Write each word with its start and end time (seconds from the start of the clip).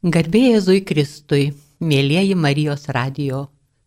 Garbėjai 0.00 0.60
Zui 0.64 0.78
Kristui, 0.80 1.50
mėlyjeji 1.84 2.32
Marijos 2.32 2.86
radio 2.96 3.42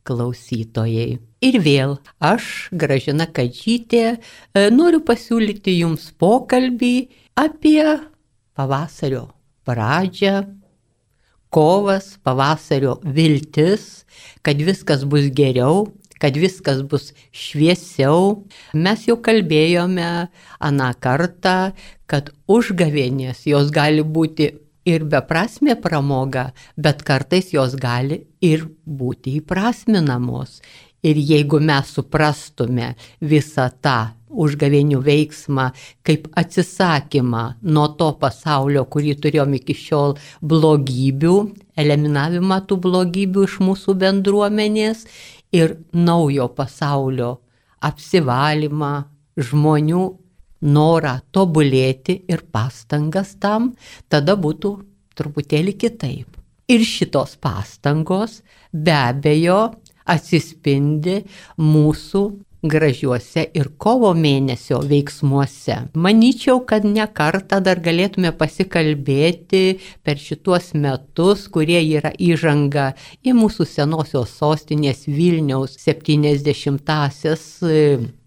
klausytojai. 0.06 1.16
Ir 1.42 1.56
vėl 1.58 1.96
aš, 2.22 2.70
Gražina 2.70 3.26
Kadžytė, 3.26 4.20
e, 4.54 4.68
noriu 4.70 5.00
pasiūlyti 5.02 5.74
jums 5.80 6.12
pokalbį 6.22 7.10
apie 7.34 7.82
pavasario 8.54 9.24
pradžią, 9.66 10.46
kovas, 11.50 12.20
pavasario 12.22 13.00
viltis, 13.02 14.06
kad 14.46 14.62
viskas 14.62 15.10
bus 15.10 15.34
geriau, 15.34 15.88
kad 16.22 16.38
viskas 16.38 16.86
bus 16.86 17.10
šviesiau. 17.34 18.44
Mes 18.78 19.10
jau 19.10 19.18
kalbėjome 19.18 20.30
aną 20.62 20.94
kartą, 21.02 21.74
kad 22.06 22.30
užgavėnės 22.46 23.48
jos 23.50 23.74
gali 23.74 24.06
būti 24.06 24.54
ir 24.86 25.06
beprasmė 25.10 25.76
pramoga, 25.82 26.52
bet 26.78 27.04
kartais 27.08 27.54
jos 27.54 27.76
gali 27.80 28.24
ir 28.42 28.68
būti 28.86 29.38
įprasminamos. 29.40 30.62
Ir 31.04 31.20
jeigu 31.20 31.60
mes 31.60 31.90
suprastume 31.92 32.94
visą 33.20 33.68
tą 33.84 34.14
užgavėnių 34.34 35.02
veiksmą 35.04 35.68
kaip 36.08 36.30
atsisakymą 36.40 37.44
nuo 37.76 37.90
to 38.00 38.10
pasaulio, 38.22 38.86
kurį 38.88 39.18
turėjom 39.26 39.58
iki 39.60 39.76
šiol 39.78 40.16
blogybių, 40.42 41.36
eliminavimą 41.78 42.62
tų 42.70 42.80
blogybių 42.88 43.46
iš 43.50 43.60
mūsų 43.68 43.98
bendruomenės 44.00 45.06
ir 45.54 45.78
naujo 45.94 46.48
pasaulio 46.56 47.36
apsivalymą, 47.84 48.94
žmonių 49.38 50.04
norą 50.64 51.18
tobulėti 51.36 52.22
ir 52.32 52.46
pastangas 52.52 53.36
tam, 53.44 53.74
tada 54.10 54.38
būtų 54.40 54.78
truputėlį 55.18 55.76
kitaip. 55.78 56.40
Ir 56.72 56.86
šitos 56.88 57.36
pastangos 57.44 58.40
be 58.72 58.96
abejo 58.96 59.74
atsispindi 60.10 61.20
mūsų 61.60 62.24
gražiuose 62.64 63.44
ir 63.58 63.70
kovo 63.78 64.14
mėnesio 64.16 64.80
veiksmuose. 64.88 65.76
Manyčiau, 66.00 66.62
kad 66.68 66.88
ne 66.88 67.06
kartą 67.12 67.60
dar 67.64 67.82
galėtume 67.84 68.32
pasikalbėti 68.40 69.64
per 70.04 70.22
šituos 70.22 70.72
metus, 70.80 71.50
kurie 71.52 71.82
yra 71.84 72.14
įžanga 72.16 72.94
į 73.24 73.36
mūsų 73.36 73.68
senosios 73.68 74.38
sostinės 74.40 75.04
Vilniaus 75.12 75.76
70-asias 75.84 77.48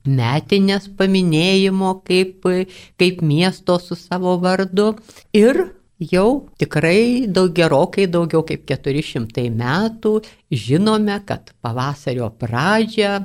metinės 0.07 0.89
paminėjimo 0.99 1.97
kaip, 2.07 2.47
kaip 3.01 3.23
miesto 3.23 3.79
su 3.83 3.99
savo 3.99 4.37
vardu. 4.43 4.95
Ir 5.37 5.63
jau 6.01 6.49
tikrai 6.61 7.27
daug 7.29 7.55
gerokai 7.57 8.07
daugiau 8.11 8.45
kaip 8.47 8.67
400 8.69 9.49
metų 9.51 10.19
žinome, 10.51 11.21
kad 11.27 11.53
pavasario 11.65 12.31
pradžią 12.41 13.19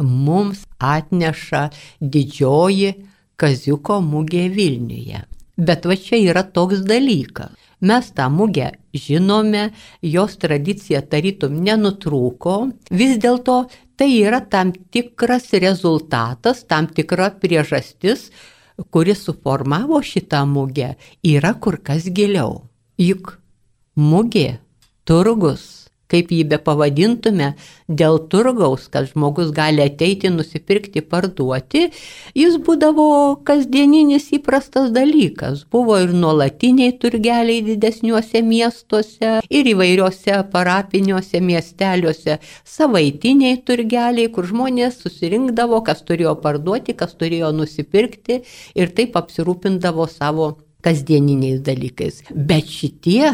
mums 0.00 0.66
atneša 0.78 1.68
didžioji 2.00 2.94
Kaziuko 3.42 3.96
mūgė 4.04 4.46
Vilniuje. 4.54 5.24
Bet 5.58 5.86
va 5.88 5.96
čia 5.98 6.20
yra 6.20 6.44
toks 6.46 6.84
dalykas. 6.86 7.61
Mes 7.82 8.12
tą 8.14 8.28
mugę 8.30 8.70
žinome, 8.94 9.70
jos 10.06 10.36
tradicija 10.38 11.00
tarytum 11.02 11.56
nenutrūko, 11.66 12.56
vis 12.94 13.16
dėlto 13.18 13.56
tai 13.98 14.10
yra 14.22 14.38
tam 14.40 14.70
tikras 14.94 15.50
rezultatas, 15.64 16.62
tam 16.62 16.86
tikra 16.86 17.32
priežastis, 17.42 18.30
kuris 18.94 19.24
suformavo 19.26 19.98
šitą 20.02 20.44
mugę, 20.46 20.94
yra 21.26 21.54
kur 21.58 21.80
kas 21.82 22.06
giliau. 22.06 22.68
Juk 23.02 23.36
mugė, 23.98 24.60
turgus, 25.04 25.81
kaip 26.12 26.32
jį 26.32 26.42
be 26.52 26.58
pavadintume, 26.62 27.52
dėl 27.88 28.18
turgaus, 28.32 28.86
kad 28.92 29.08
žmogus 29.10 29.52
gali 29.56 29.82
ateiti, 29.84 30.30
nusipirkti, 30.32 31.02
parduoti, 31.04 31.86
jis 32.38 32.58
būdavo 32.64 33.08
kasdieninis 33.48 34.30
įprastas 34.36 34.92
dalykas. 34.94 35.64
Buvo 35.72 35.98
ir 36.02 36.14
nuolatiniai 36.16 36.94
turgeliai 37.02 37.62
didesniuose 37.66 38.44
miestuose, 38.46 39.34
ir 39.48 39.70
įvairiuose 39.72 40.38
parapiniuose 40.52 41.42
miesteliuose, 41.44 42.38
savaitiniai 42.68 43.60
turgeliai, 43.66 44.28
kur 44.32 44.48
žmonės 44.48 45.00
susirinkdavo, 45.02 45.82
kas 45.86 46.04
turėjo 46.06 46.36
parduoti, 46.44 46.96
kas 46.98 47.16
turėjo 47.18 47.52
nusipirkti 47.56 48.42
ir 48.78 48.94
taip 48.96 49.16
apsirūpindavo 49.20 50.08
savo 50.10 50.52
kasdieniniais 50.82 51.62
dalykais. 51.64 52.22
Bet 52.34 52.70
šitie 52.70 53.30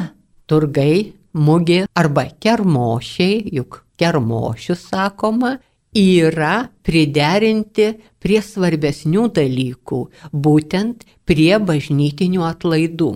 turgai 0.48 1.17
mugė 1.34 1.84
arba 1.98 2.28
kermošiai, 2.40 3.42
juk 3.58 3.82
kermošius 3.98 4.88
sakoma, 4.90 5.56
yra 5.98 6.68
priderinti 6.84 7.92
prie 8.22 8.40
svarbesnių 8.44 9.28
dalykų, 9.38 10.02
būtent 10.32 11.06
prie 11.28 11.56
bažnytinių 11.58 12.44
atlaidų. 12.48 13.14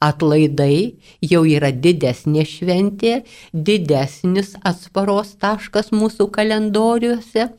Atlaidai 0.00 0.96
jau 1.20 1.42
yra 1.44 1.68
didesnė 1.76 2.46
šventė, 2.48 3.18
didesnis 3.52 4.54
atsparos 4.64 5.34
taškas 5.36 5.90
mūsų 5.92 6.30
kalendoriuose 6.32 7.50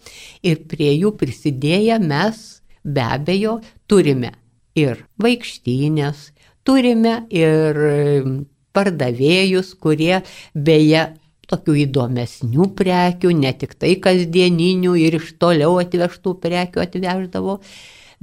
ir 0.41 0.63
prie 0.65 0.89
jų 0.95 1.13
prisidėję 1.21 1.99
mes 2.01 2.39
be 2.81 3.05
abejo 3.05 3.59
turime 3.85 4.33
ir 4.73 5.05
vaikštynės, 5.21 6.31
turime 6.65 7.27
ir 7.29 7.77
pardavėjus, 8.75 9.73
kurie 9.81 10.21
beje 10.53 11.07
tokių 11.51 11.73
įdomesnių 11.85 12.69
prekių, 12.77 13.33
ne 13.35 13.51
tik 13.57 13.75
tai 13.79 13.95
kasdieninių 14.03 14.93
ir 15.01 15.19
iš 15.19 15.33
toliau 15.41 15.79
atvežtų 15.81 16.31
prekių 16.43 16.79
atveždavo, 16.85 17.59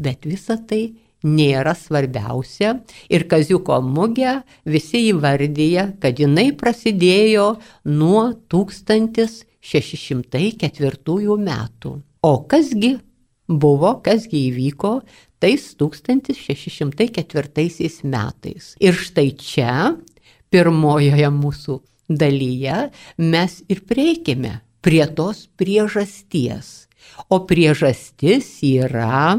bet 0.00 0.18
visa 0.28 0.56
tai 0.56 0.82
nėra 1.24 1.74
svarbiausia. 1.76 2.80
Ir 3.10 3.24
Kaziuko 3.30 3.80
mugė 3.82 4.42
visi 4.68 4.98
įvardyja, 5.10 5.92
kad 6.02 6.18
jinai 6.22 6.52
prasidėjo 6.56 7.56
nuo 7.90 8.32
1604 8.52 11.36
metų. 11.48 12.02
O 12.22 12.44
kasgi 12.50 12.98
buvo, 13.48 14.00
kasgi 14.04 14.38
įvyko 14.50 15.00
tais 15.38 15.74
1604 15.78 18.02
metais. 18.04 18.74
Ir 18.82 18.94
štai 18.94 19.30
čia 19.38 19.96
pirmojoje 20.52 21.30
mūsų 21.34 21.78
dalyje 22.08 22.88
mes 23.18 23.60
ir 23.68 23.84
prieikime 23.88 24.58
prie 24.84 25.04
tos 25.06 25.46
priežasties. 25.60 26.88
O 27.32 27.40
priežastis 27.48 28.58
yra 28.64 29.38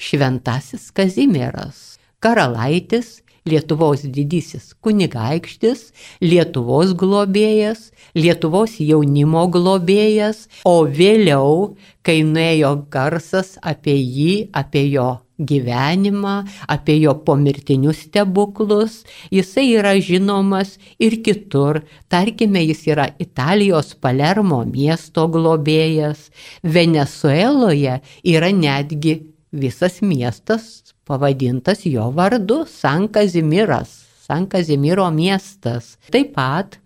šventasis 0.00 0.90
Kazimieras, 0.94 1.98
karalaitis, 2.22 3.20
Lietuvos 3.42 4.04
didysis 4.06 4.68
kunigaikštis, 4.86 5.88
Lietuvos 6.22 6.92
globėjas, 6.94 7.88
Lietuvos 8.14 8.76
jaunimo 8.78 9.48
globėjas, 9.50 10.44
o 10.62 10.84
vėliau, 10.86 11.74
kai 12.06 12.20
nuėjo 12.22 12.76
garsas 12.92 13.56
apie 13.58 13.96
jį, 13.98 14.34
apie 14.54 14.84
jo 14.92 15.08
gyvenimą, 15.48 16.34
apie 16.68 16.98
jo 17.02 17.14
pomirtinius 17.26 18.04
stebuklus. 18.06 19.02
Jisai 19.30 19.68
yra 19.78 19.94
žinomas 20.00 20.76
ir 20.98 21.18
kitur. 21.24 21.82
Tarkime, 22.08 22.62
jis 22.66 22.86
yra 22.92 23.08
Italijos 23.18 23.94
Palermo 23.94 24.62
miesto 24.64 25.28
globėjas. 25.32 26.30
Venezueloje 26.62 28.00
yra 28.22 28.52
netgi 28.52 29.18
visas 29.52 30.00
miestas 30.00 30.94
pavadintas 31.04 31.84
jo 31.86 32.10
vardu- 32.10 32.64
San 32.80 33.08
Kazimiras. 33.08 33.90
San 34.26 34.46
Kazimiro 34.46 35.10
miestas. 35.10 35.98
Taip 36.10 36.34
pat 36.34 36.78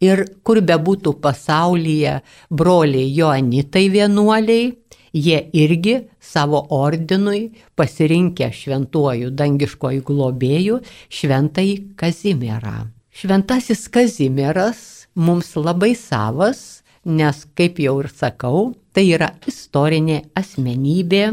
ir 0.00 0.24
kur 0.44 0.60
bebūtų 0.60 1.14
pasaulyje 1.24 2.20
broliai 2.50 3.08
Joanitai 3.16 3.88
vienuoliai, 3.90 4.72
jie 5.14 5.38
irgi 5.54 5.96
savo 6.20 6.66
ordinui 6.74 7.52
pasirinkę 7.78 8.50
šventuoju 8.52 9.30
dangiškoju 9.30 10.02
globėju 10.08 10.80
šventąjį 11.08 11.76
Kazimierą. 11.96 12.76
Šventasis 13.14 13.86
Kazimieras 13.94 15.06
mums 15.14 15.54
labai 15.54 15.94
savas, 15.94 16.82
nes, 17.04 17.44
kaip 17.54 17.78
jau 17.78 18.00
ir 18.02 18.10
sakau, 18.10 18.72
tai 18.92 19.06
yra 19.14 19.30
istorinė 19.46 20.24
asmenybė. 20.34 21.26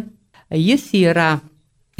Jis 0.51 0.89
yra 0.99 1.39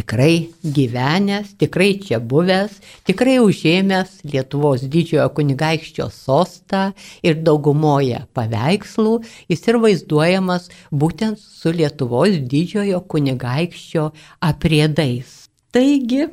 tikrai 0.02 0.50
gyvenęs, 0.66 1.54
tikrai 1.62 2.00
čia 2.02 2.18
buvęs, 2.20 2.80
tikrai 3.06 3.38
užėmęs 3.44 4.24
Lietuvos 4.26 4.82
didžiojo 4.90 5.28
kunigaikščio 5.38 6.08
sostą 6.10 6.88
ir 7.22 7.38
daugumoje 7.46 8.24
paveikslų 8.34 9.20
jis 9.52 9.62
ir 9.70 9.78
vaizduojamas 9.84 10.70
būtent 10.92 11.38
su 11.38 11.74
Lietuvos 11.76 12.40
didžiojo 12.50 13.04
kunigaikščio 13.14 14.10
apriedais. 14.50 15.46
Taigi, 15.72 16.26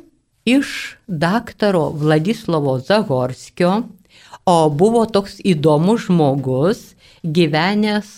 iš 0.49 0.97
daktaro 1.07 1.91
Vladislavo 1.93 2.79
Zagorskio, 2.81 3.83
o 4.49 4.57
buvo 4.73 5.05
toks 5.05 5.43
įdomus 5.45 6.09
žmogus, 6.09 6.95
gyvenęs 7.35 8.11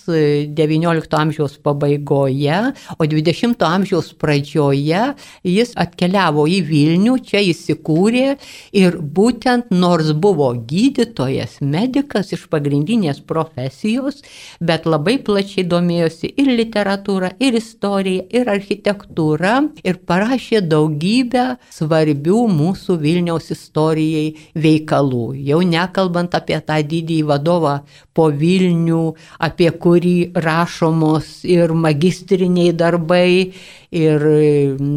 XIX 0.56 1.16
amžiaus 1.20 1.56
pabaigoje, 1.64 2.60
o 2.98 3.06
XX 3.06 3.66
amžiaus 3.66 4.12
pradžioje 4.20 5.02
jis 5.46 5.74
atkeliavo 5.80 6.46
į 6.50 6.60
Vilnių, 6.68 7.16
čia 7.26 7.42
įsikūrė 7.50 8.36
ir 8.76 8.98
būtent 9.00 9.72
nors 9.74 10.12
buvo 10.12 10.50
gydytojas, 10.54 11.58
medikas 11.60 12.32
iš 12.36 12.46
pagrindinės 12.52 13.22
profesijos, 13.26 14.22
bet 14.60 14.86
labai 14.88 15.18
plačiai 15.24 15.66
domėjosi 15.68 16.32
ir 16.40 16.52
literatūra, 16.60 17.34
ir 17.40 17.58
istorija, 17.60 18.26
ir 18.30 18.50
architektūra 18.50 19.56
ir 19.84 20.00
parašė 20.06 20.62
daugybę 20.70 21.46
svarbių 21.74 22.44
mūsų 22.54 22.98
Vilniaus 23.00 23.50
istorijai 23.54 24.36
veikalų. 24.54 25.26
Jau 25.50 25.60
nekalbant 25.66 26.34
apie 26.36 26.58
tą 26.64 26.80
didįjį 26.86 27.26
vadovą 27.30 27.80
po 28.16 28.28
Vilnių, 28.30 28.99
apie 29.38 29.70
kurį 29.82 30.16
rašomos 30.46 31.40
ir 31.48 31.74
magistriniai 31.86 32.74
darbai, 32.76 33.52
ir 33.90 34.26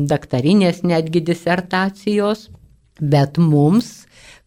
daktarinės 0.09 0.83
netgi 0.87 1.23
disertacijos, 1.31 2.49
bet 3.01 3.39
mums 3.41 4.03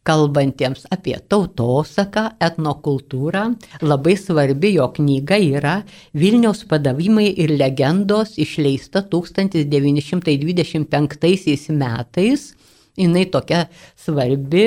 kalbantiems 0.06 0.87
apie 0.94 1.17
tautosaką, 1.31 2.25
etnokultūrą. 2.47 3.44
Labai 3.82 4.14
svarbi 4.20 4.69
jo 4.76 4.87
knyga 4.97 5.37
yra 5.43 5.76
Vilniaus 6.14 6.64
padavimai 6.70 7.29
ir 7.35 7.50
legendos 7.58 8.38
išleista 8.43 9.03
1925 9.11 11.70
metais 11.75 12.56
jinai 12.96 13.26
tokia 13.32 13.66
svarbi, 14.00 14.66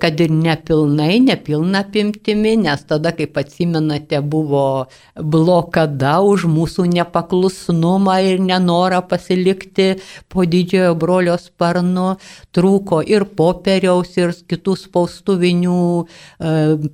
kad 0.00 0.20
ir 0.20 0.32
nepilnai, 0.34 1.18
nepilna 1.24 1.84
apimtimi, 1.84 2.56
nes 2.64 2.82
tada, 2.88 3.12
kaip 3.16 3.38
atsimenate, 3.40 4.20
buvo 4.22 4.64
blokada 5.14 6.18
už 6.26 6.46
mūsų 6.50 6.88
nepaklusnumą 6.94 8.16
ir 8.28 8.42
nenorą 8.44 9.02
pasilikti 9.10 9.92
po 10.32 10.46
didžiojo 10.48 10.96
brolio 11.00 11.36
sparnu, 11.40 12.14
trūko 12.56 13.00
ir 13.06 13.28
popieriaus, 13.38 14.16
ir 14.20 14.34
kitų 14.50 14.76
spaustuvinių 14.86 15.78
e, 16.00 16.04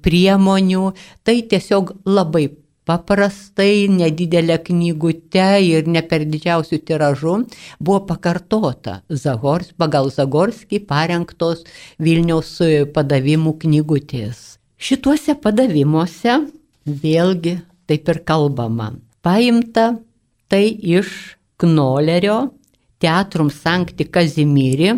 priemonių. 0.07 0.87
Tai 1.27 1.37
tiesiog 1.51 1.97
labai 2.07 2.49
paprastai, 2.87 3.89
nedidelė 3.91 4.59
knygute 4.69 5.47
ir 5.67 5.89
ne 5.91 6.03
per 6.07 6.25
didžiausių 6.31 6.79
tiražų 6.87 7.35
buvo 7.81 8.01
pakartota 8.09 9.01
Zagors, 9.11 9.73
pagal 9.77 10.11
Zagorskį 10.15 10.85
parengtos 10.87 11.65
Vilniaus 11.99 12.55
padavimų 12.95 13.57
knygutės. 13.65 14.57
Šituose 14.79 15.35
padavimuose 15.43 16.39
vėlgi 16.87 17.59
taip 17.91 18.09
ir 18.13 18.23
kalbama. 18.29 18.93
Paimta 19.25 19.97
tai 20.53 20.69
iš 20.71 21.37
Knolerio 21.59 22.53
Teatrum 23.03 23.51
Sankti 23.51 24.07
Kazimiri 24.07 24.93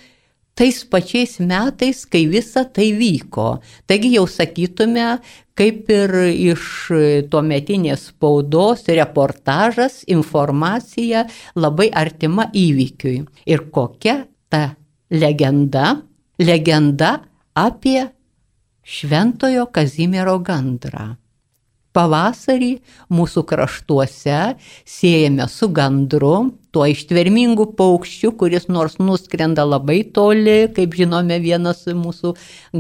tais 0.59 0.83
pačiais 0.85 1.39
metais, 1.41 2.05
kai 2.05 2.27
visa 2.29 2.67
tai 2.67 2.91
vyko. 2.99 3.63
Taigi 3.89 4.11
jau 4.19 4.27
sakytume, 4.29 5.21
kaip 5.61 5.91
ir 5.93 6.15
iš 6.33 6.63
tuometinės 7.29 8.07
spaudos 8.15 8.87
reportažas, 8.89 10.01
informacija 10.09 11.27
labai 11.61 11.91
artima 11.93 12.49
įvykiui. 12.57 13.19
Ir 13.45 13.67
kokia 13.75 14.23
ta 14.49 14.71
legenda? 15.13 15.99
Legenda 16.41 17.19
apie 17.53 18.07
Šventojo 18.81 19.67
Kazimiero 19.69 20.39
gandrą. 20.41 21.11
Pavasarį 21.93 22.71
mūsų 23.13 23.43
kraštuose 23.51 24.39
siejame 24.89 25.49
su 25.51 25.69
gandru, 25.75 26.53
tuo 26.71 26.87
ištvermingu 26.87 27.67
paukščiu, 27.77 28.31
kuris 28.39 28.69
nors 28.71 28.97
nuskrenda 29.03 29.67
labai 29.67 30.05
toli, 30.15 30.71
kaip 30.73 30.95
žinome, 30.97 31.41
vienas 31.43 31.83
mūsų 31.91 32.37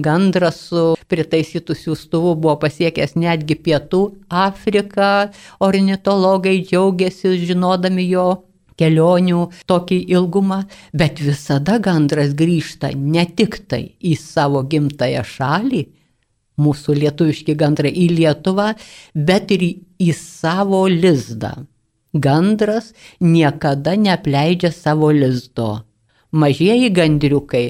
gandras 0.06 0.62
su 0.70 0.84
pritaisytų 1.10 1.76
siūstuvu 1.76 2.36
buvo 2.40 2.56
pasiekęs 2.62 3.16
netgi 3.18 3.56
pietų 3.66 4.02
Afriką, 4.28 5.30
ornitologai 5.66 6.60
džiaugiasi 6.62 7.36
žinodami 7.44 8.06
jo 8.10 8.28
kelionių 8.80 9.40
tokį 9.68 9.98
ilgumą, 10.16 10.62
bet 10.96 11.20
visada 11.20 11.78
gandras 11.82 12.32
grįžta 12.36 12.94
ne 12.96 13.26
tik 13.36 13.60
tai 13.68 13.82
į 14.00 14.16
savo 14.20 14.62
gimtają 14.70 15.24
šalį, 15.26 15.82
mūsų 16.60 16.96
lietuviški 17.02 17.56
gandrai 17.60 17.92
į 17.92 18.08
Lietuvą, 18.16 18.72
bet 19.14 19.52
ir 19.56 19.66
į 20.00 20.10
savo 20.16 20.86
lizdą. 20.88 21.54
Gandras 22.10 22.90
niekada 23.22 23.94
neapleidžia 23.94 24.72
savo 24.74 25.12
lizdo. 25.14 25.84
Mažieji 26.32 26.90
gandriukai, 26.94 27.64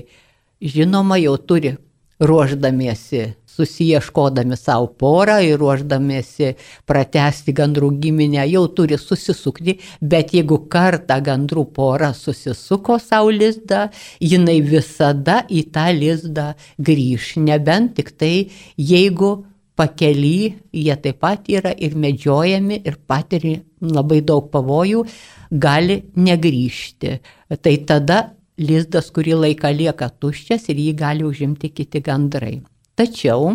žinoma, 0.61 1.19
jau 1.21 1.37
turi 1.37 1.75
ruoždamiesi 2.21 3.27
susieškodami 3.51 4.57
savo 4.57 4.87
porą 5.01 5.41
ir 5.45 5.59
ruoždamiesi 5.61 6.55
pratesti 6.89 7.55
gandrų 7.57 7.91
giminę, 8.03 8.45
jau 8.49 8.65
turi 8.77 8.99
susisukti, 9.01 9.77
bet 10.01 10.35
jeigu 10.37 10.63
kartą 10.73 11.19
gandrų 11.27 11.67
pora 11.77 12.13
susisuko 12.17 12.99
savo 13.03 13.33
lizdą, 13.35 13.89
jinai 14.21 14.61
visada 14.65 15.43
į 15.51 15.67
tą 15.75 15.91
lizdą 15.97 16.51
grįž, 16.79 17.37
nebent 17.45 17.97
tik 17.99 18.15
tai 18.21 18.35
jeigu 18.77 19.33
pakely 19.81 20.55
jie 20.77 20.97
taip 21.03 21.21
pat 21.25 21.49
yra 21.49 21.73
ir 21.73 21.97
medžiojami 21.97 22.83
ir 22.85 22.99
patiria 23.09 23.63
labai 23.81 24.21
daug 24.21 24.51
pavojų, 24.53 25.07
gali 25.51 26.03
negryžti. 26.21 27.17
Tai 27.49 27.73
tada 27.89 28.19
lizdas 28.61 29.11
kurį 29.15 29.39
laiką 29.45 29.73
lieka 29.75 30.11
tuščias 30.21 30.69
ir 30.73 30.81
jį 30.85 30.93
gali 31.01 31.27
užimti 31.27 31.73
kiti 31.73 32.03
gandrai. 32.05 32.61
Tačiau 32.97 33.55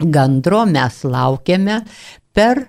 gandro 0.00 0.64
mes 0.70 1.02
laukiame 1.04 1.82
per 2.34 2.66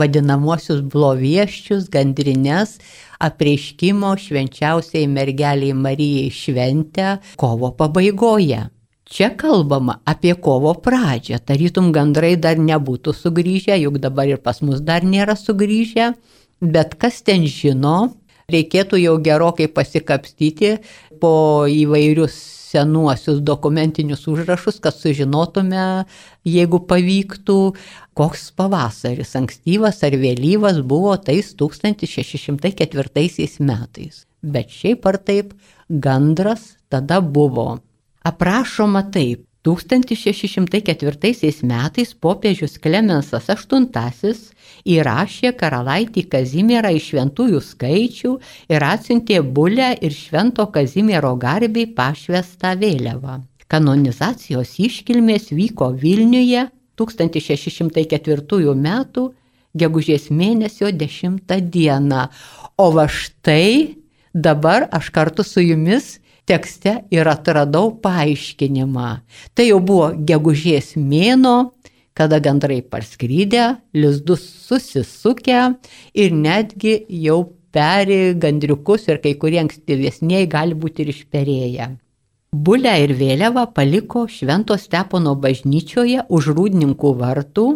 vadinamosius 0.00 0.80
blovieščius, 0.92 1.88
gandrines, 1.92 2.78
apreiškimo 3.20 4.14
švenčiausiai 4.24 5.08
mergeliai 5.10 5.76
Marijai 5.76 6.30
šventę 6.32 7.16
kovo 7.40 7.72
pabaigoje. 7.76 8.68
Čia 9.10 9.32
kalbama 9.34 9.98
apie 10.06 10.36
kovo 10.38 10.72
pradžią, 10.84 11.40
tarytum 11.42 11.90
gandrai 11.92 12.36
dar 12.38 12.60
nebūtų 12.62 13.14
sugrįžę, 13.18 13.74
juk 13.82 13.98
dabar 13.98 14.30
ir 14.30 14.38
pas 14.38 14.62
mus 14.62 14.84
dar 14.86 15.02
nėra 15.02 15.34
sugrįžę, 15.34 16.12
bet 16.62 16.94
kas 16.94 17.18
ten 17.26 17.42
žino, 17.50 18.12
reikėtų 18.52 19.00
jau 19.00 19.16
gerokai 19.24 19.70
pasikapstyti 19.72 20.76
po 21.20 21.66
įvairius 21.70 22.36
senuosius 22.70 23.40
dokumentinius 23.42 24.28
užrašus, 24.30 24.78
kad 24.82 24.94
sužinotume, 24.94 26.04
jeigu 26.46 26.78
pavyktų, 26.90 27.58
koks 28.18 28.50
pavasaris, 28.58 29.34
ankstyvas 29.38 30.02
ar 30.06 30.16
vėlyvas 30.20 30.80
buvo 30.86 31.16
tais 31.18 31.54
1604 31.58 33.60
metais. 33.66 34.24
Bet 34.40 34.72
šiaip 34.72 35.06
ar 35.10 35.18
taip, 35.18 35.52
gandras 35.90 36.76
tada 36.88 37.20
buvo. 37.20 37.80
Aprašoma 38.24 39.02
taip. 39.12 39.49
1604 39.64 41.62
metais 41.62 42.14
popiežius 42.14 42.78
Klemensas 42.80 43.50
VIII 43.50 44.32
įrašė 44.88 45.52
karalaitį 45.60 46.24
Kazimierą 46.32 46.94
iš 46.96 47.10
šventųjų 47.12 47.60
skaičių 47.66 48.32
ir 48.72 48.86
atsiuntė 48.86 49.42
bulę 49.42 49.90
ir 50.00 50.16
švento 50.16 50.64
Kazimiero 50.72 51.34
garbiai 51.36 51.86
pašvestą 51.92 52.72
vėliavą. 52.80 53.42
Kanonizacijos 53.68 54.78
iškilmės 54.80 55.52
vyko 55.52 55.92
Vilniuje 55.92 56.64
1604 56.96 58.72
m. 58.72 58.88
gegužės 59.76 60.30
mėnesio 60.30 60.88
10 60.90 61.60
dieną. 61.70 62.24
O 62.80 62.90
va 62.96 63.06
štai 63.06 63.96
dabar 64.32 64.88
aš 64.90 65.12
kartu 65.12 65.44
su 65.44 65.60
jumis 65.60 66.18
tekste 66.48 67.00
ir 67.12 67.28
atradau 67.30 67.92
paaiškinimą. 68.02 69.10
Tai 69.54 69.66
jau 69.66 69.80
buvo 69.80 70.10
gegužės 70.14 70.94
mėno, 70.96 71.72
kada 72.14 72.40
gandrai 72.42 72.80
parskrydę, 72.82 73.80
lizdus 73.96 74.44
susisukę 74.66 75.62
ir 76.14 76.36
netgi 76.36 77.00
jau 77.22 77.40
peri 77.72 78.34
gandriukus 78.34 79.08
ir 79.08 79.20
kai 79.22 79.36
kurie 79.40 79.60
ankstyvesniai 79.62 80.48
gali 80.50 80.76
būti 80.76 81.04
ir 81.04 81.12
išperėję. 81.14 81.90
Bulę 82.50 82.92
ir 82.98 83.12
vėliavą 83.14 83.62
paliko 83.70 84.24
Švento 84.26 84.74
Stepono 84.74 85.36
bažnyčioje 85.38 86.24
už 86.34 86.48
rūdininkų 86.56 87.12
vartų 87.20 87.66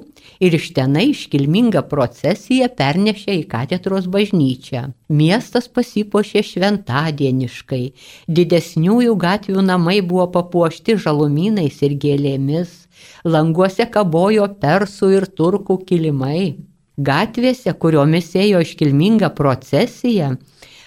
ir 0.43 0.57
iš 0.59 0.73
tenai 0.75 1.05
iškilmingą 1.13 1.85
procesiją 1.93 2.67
pernešė 2.81 3.37
į 3.39 3.45
katedros 3.53 4.09
bažnyčią. 4.11 4.83
Miestas 5.21 5.71
pasipošė 5.71 6.43
šventadieniškai, 6.49 7.85
didesniųjų 8.27 9.15
gatvių 9.15 9.63
namai 9.63 10.01
buvo 10.03 10.27
papuošti 10.35 10.99
žalumynais 11.07 11.79
ir 11.87 11.95
gėlėmis, 11.95 12.75
languose 13.23 13.87
kabojo 13.87 14.51
persų 14.59 15.13
ir 15.21 15.31
turkų 15.39 15.79
kilimai. 15.87 16.57
Gatvėse, 16.99 17.71
kuriomis 17.79 18.35
ėjo 18.35 18.67
iškilminga 18.67 19.31
procesija, 19.39 20.35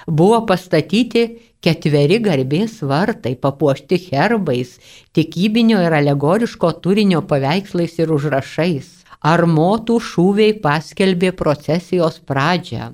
buvo 0.08 0.44
pastatyti 0.46 1.30
ketveri 1.68 2.22
garbės 2.24 2.78
vartai, 2.88 3.34
papuošti 3.36 3.98
herbais, 4.06 4.78
tikybinio 5.18 5.82
ir 5.84 5.96
alegoriško 5.98 6.70
turinio 6.84 7.26
paveikslais 7.32 7.98
ir 8.00 8.14
užrašais. 8.16 8.94
Armotų 9.28 9.98
šūviai 10.08 10.54
paskelbė 10.64 11.34
procesijos 11.36 12.22
pradžią. 12.30 12.94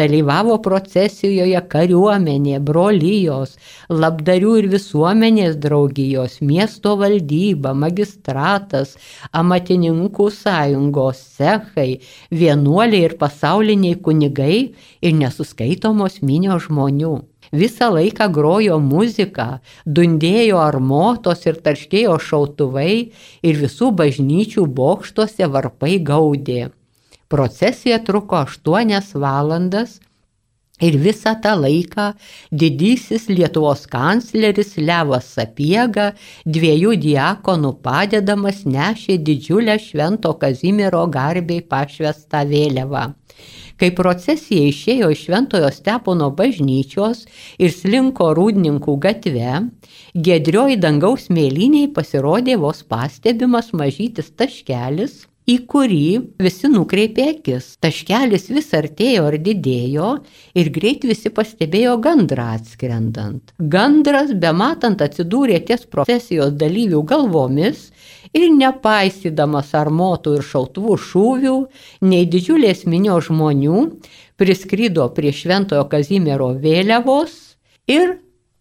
Dalyvavo 0.00 0.56
procesijoje 0.64 1.62
kariuomenė, 1.72 2.58
brolyjos, 2.66 3.56
labdarių 4.02 4.52
ir 4.60 4.68
visuomenės 4.74 5.56
draugijos, 5.62 6.36
miesto 6.52 6.98
valdyba, 7.00 7.72
magistratas, 7.86 8.96
amatininkų 9.32 10.28
sąjungos, 10.42 11.24
cechai, 11.38 11.90
vienuoliai 12.44 13.08
ir 13.08 13.18
pasauliniai 13.24 13.96
kunigai 14.04 14.62
ir 15.00 15.18
nesuskaitomos 15.24 16.20
minios 16.20 16.68
žmonių 16.68 17.18
visą 17.52 17.90
laiką 17.94 18.28
grojo 18.32 18.78
muzika, 18.82 19.60
dundėjo 19.86 20.60
armotos 20.62 21.46
ir 21.46 21.60
tarškėjo 21.64 22.18
šautuvai 22.26 22.92
ir 23.42 23.62
visų 23.62 23.90
bažnyčių 24.02 24.66
bokštuose 24.80 25.48
varpai 25.54 25.98
gaudė. 25.98 26.70
Procesija 27.30 28.00
truko 28.02 28.44
8 28.44 29.18
valandas 29.22 30.00
ir 30.80 30.98
visą 31.04 31.34
tą 31.44 31.54
laiką 31.60 32.10
didysis 32.62 33.28
Lietuvos 33.28 33.86
kancleris 33.90 34.76
Levas 34.80 35.30
Sapiega 35.36 36.10
dviejų 36.44 36.96
diakonų 37.04 37.72
padedamas 37.84 38.64
nešė 38.66 39.20
didžiulę 39.26 39.78
Švento 39.80 40.34
Kazimiero 40.40 41.06
garbiai 41.06 41.62
pašvestą 41.62 42.44
vėliavą. 42.50 43.10
Kai 43.80 43.88
procesija 43.96 44.66
išėjo 44.68 45.08
iš 45.14 45.22
Šventojo 45.24 45.70
Stepono 45.72 46.28
bažnyčios 46.36 47.22
ir 47.56 47.72
slinko 47.72 48.26
rūdininkų 48.36 48.96
gatve, 49.00 49.54
gedrioji 50.28 50.76
dangaus 50.82 51.30
mėlyniai 51.32 51.88
pasirodė 51.96 52.58
vos 52.60 52.82
pastebimas 52.84 53.72
mažytis 53.72 54.28
taškelis, 54.36 55.22
į 55.50 55.56
kurį 55.70 56.04
visi 56.42 56.68
nukreipė 56.70 57.26
akis. 57.34 57.74
Taškelis 57.82 58.48
vis 58.52 58.68
artėjo 58.76 59.26
ar 59.30 59.36
didėjo 59.40 60.10
ir 60.58 60.70
greit 60.74 61.06
visi 61.08 61.32
pastebėjo 61.34 61.96
gandrą 62.04 62.50
atskrendant. 62.58 63.54
Gandras, 63.58 64.32
be 64.32 64.52
matant, 64.54 65.02
atsidūrė 65.02 65.60
ties 65.66 65.86
profesijos 65.90 66.54
dalyvių 66.60 67.02
galvomis 67.10 67.88
ir 68.36 68.48
nepaisydamas 68.54 69.74
armotų 69.74 70.38
ir 70.38 70.46
šautuvų 70.46 70.96
šūvių, 71.08 71.56
nei 72.06 72.28
didžiulės 72.30 72.84
minio 72.86 73.18
žmonių, 73.24 73.86
priskrydo 74.40 75.08
prie 75.16 75.32
Šventojo 75.34 75.86
Kazimiero 75.90 76.52
vėliavos 76.62 77.56
ir 77.90 78.20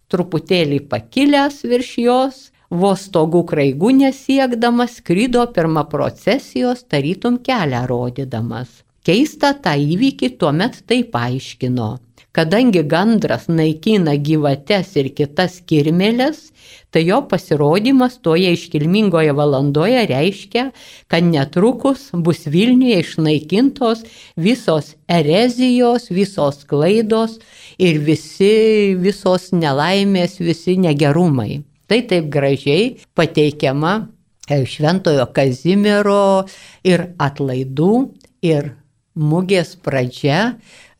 truputėlį 0.10 0.82
pakilęs 0.90 1.62
virš 1.70 1.92
jos, 2.02 2.40
vos 2.70 3.08
stogų 3.10 3.44
kraigų 3.50 3.94
nesiekdamas, 4.02 5.00
skrydo 5.00 5.46
pirmą 5.54 5.86
procesijos 5.90 6.86
tarytum 6.90 7.40
kelią 7.46 7.86
rodydamas. 7.90 8.84
Keista 9.06 9.56
tą 9.58 9.74
įvykį 9.80 10.36
tuomet 10.38 10.84
taip 10.86 11.16
aiškino. 11.16 11.98
Kadangi 12.30 12.84
gandras 12.86 13.48
naikina 13.50 14.14
gyvates 14.22 14.92
ir 15.02 15.08
kitas 15.18 15.56
kirmelės, 15.66 16.52
tai 16.94 17.02
jo 17.08 17.24
pasirodymas 17.32 18.20
toje 18.22 18.52
iškilmingoje 18.54 19.34
valandoje 19.34 20.04
reiškia, 20.12 20.68
kad 21.10 21.26
netrukus 21.26 22.12
bus 22.14 22.46
Vilniuje 22.46 23.00
išnaikintos 23.02 24.06
visos 24.38 24.94
erezijos, 25.10 26.12
visos 26.14 26.62
klaidos 26.70 27.40
ir 27.82 27.98
visi, 28.06 28.94
visos 29.02 29.50
nelaimės, 29.50 30.38
visi 30.38 30.78
negerumai. 30.78 31.64
Tai 31.90 32.04
taip 32.06 32.28
gražiai 32.30 33.00
pateikiama 33.18 33.94
e, 34.50 34.62
Šventojo 34.70 35.26
Kazimiero 35.34 36.46
ir 36.86 37.08
atlaidų 37.18 37.94
ir 38.46 38.76
mugės 39.20 39.74
pradžia 39.82 40.38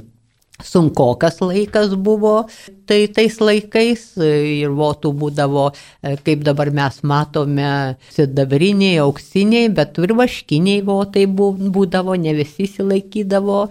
sunkokas 0.63 1.41
laikas 1.43 1.95
buvo 1.99 2.45
tai 2.87 3.03
tais 3.11 3.35
laikais 3.41 4.05
ir 4.23 4.73
votų 4.77 5.13
būdavo, 5.19 5.67
e, 5.73 6.15
kaip 6.23 6.43
dabar 6.47 6.71
mes 6.71 7.01
matome, 7.03 7.69
sidabriniai, 8.15 9.01
auksiniai, 9.03 9.69
bet 9.75 9.99
ir 9.99 10.15
vaškiniai 10.19 10.83
votai 10.87 11.27
būdavo, 11.27 12.15
ne 12.15 12.35
visi 12.39 12.67
įsilaikydavo. 12.69 13.65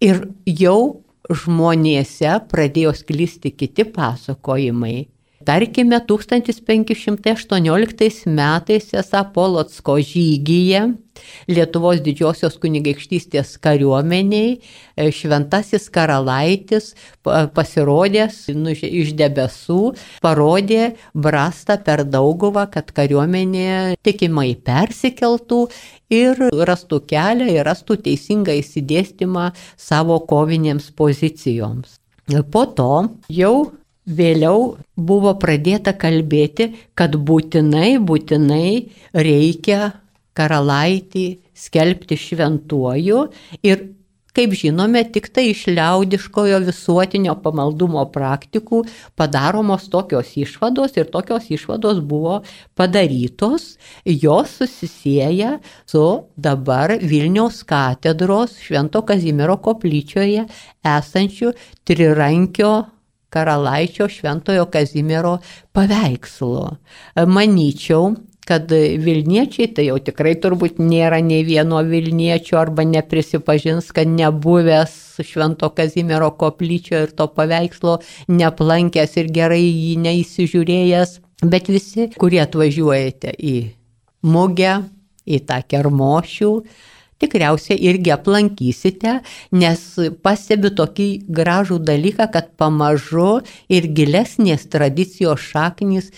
Ir 0.00 0.22
jau 0.46 1.02
žmonėse 1.30 2.34
pradėjo 2.50 2.92
sklisti 2.98 3.52
kiti 3.54 3.86
pasakojimai. 3.94 5.08
Tarkime, 5.44 6.00
1518 6.04 8.26
metais 8.26 8.92
esą 8.92 9.32
Polotsko 9.32 9.96
žygyje 9.96 10.94
Lietuvos 11.48 12.00
didžiosios 12.04 12.58
kunigaikštystės 12.60 13.56
kariuomeniai 13.64 14.56
e, 14.56 14.60
šventasis 15.12 15.88
karalaitis 15.92 16.94
pasirodęs 17.24 18.48
nu, 18.56 18.70
iš 18.74 19.14
debesų, 19.16 19.94
parodė 20.24 20.94
brastą 21.14 21.78
per 21.84 22.04
dauguvą, 22.04 22.66
kad 22.72 22.92
kariuomenė 22.96 23.96
tikimai 24.04 24.54
persikeltų 24.60 25.68
ir 26.12 26.36
rastų 26.68 27.00
kelią 27.08 27.48
ir 27.56 27.64
rastų 27.68 27.96
teisingą 28.04 28.52
įsidėstymą 28.60 29.52
savo 29.76 30.20
kovinėms 30.28 30.90
pozicijoms. 31.00 31.96
Po 32.52 32.62
to 32.78 32.92
jau 33.32 33.79
Vėliau 34.10 34.76
buvo 34.96 35.36
pradėta 35.38 35.94
kalbėti, 35.94 36.70
kad 36.98 37.14
būtinai, 37.14 37.98
būtinai 38.02 38.90
reikia 39.14 39.92
karalaitį 40.34 41.26
skelbti 41.54 42.18
šventuoju 42.18 43.24
ir 43.66 43.88
kaip 44.36 44.54
žinome, 44.54 45.02
tik 45.12 45.28
tai 45.34 45.48
iš 45.50 45.64
liaudiškojo 45.70 46.60
visuotinio 46.66 47.34
pamaldumo 47.42 48.04
praktikų 48.14 48.84
padaromos 49.18 49.88
tokios 49.92 50.30
išvados 50.38 50.94
ir 50.98 51.10
tokios 51.10 51.48
išvados 51.50 51.98
buvo 52.12 52.40
padarytos, 52.78 53.74
jos 54.06 54.54
susisieja 54.60 55.56
su 55.86 56.04
dabar 56.36 56.96
Vilniaus 57.02 57.64
katedros 57.66 58.56
Švento 58.62 59.02
Kazimiero 59.06 59.58
koplyčioje 59.62 60.46
esančiu 60.96 61.52
trirankio 61.84 62.72
karalaičio 63.30 64.08
Šventojo 64.10 64.66
Kazimiero 64.72 65.38
paveikslu. 65.76 66.66
Manyčiau, 67.26 68.14
kad 68.50 68.72
Vilniečiai, 69.04 69.68
tai 69.74 69.86
jau 69.86 69.98
tikrai 70.02 70.34
turbūt 70.42 70.80
nėra 70.82 71.20
nei 71.22 71.44
vieno 71.46 71.82
Vilniečio 71.86 72.58
arba 72.58 72.82
neprisipažins, 72.88 73.92
kad 73.94 74.10
nebuvęs 74.10 75.22
Švento 75.26 75.70
Kazimiero 75.76 76.32
koplyčio 76.40 77.04
ir 77.04 77.12
to 77.14 77.28
paveikslo, 77.30 78.00
neplankęs 78.32 79.18
ir 79.22 79.30
gerai 79.36 79.62
jį 79.62 79.94
neįsižiūrėjęs, 80.06 81.18
bet 81.46 81.70
visi, 81.70 82.08
kurie 82.18 82.40
atvažiuojate 82.42 83.36
į 83.38 83.56
mugę, 84.26 84.80
į 85.30 85.44
tą 85.46 85.60
kermošių, 85.70 86.54
tikriausiai 87.20 87.78
irgi 87.90 88.12
aplankysite, 88.14 89.18
nes 89.52 89.84
pastebiu 90.24 90.72
tokį 90.76 91.08
gražų 91.40 91.80
dalyką, 91.84 92.30
kad 92.32 92.52
pamažu 92.60 93.40
ir 93.68 93.88
gilesnės 93.96 94.66
tradicijos 94.72 95.44
šaknis 95.52 96.10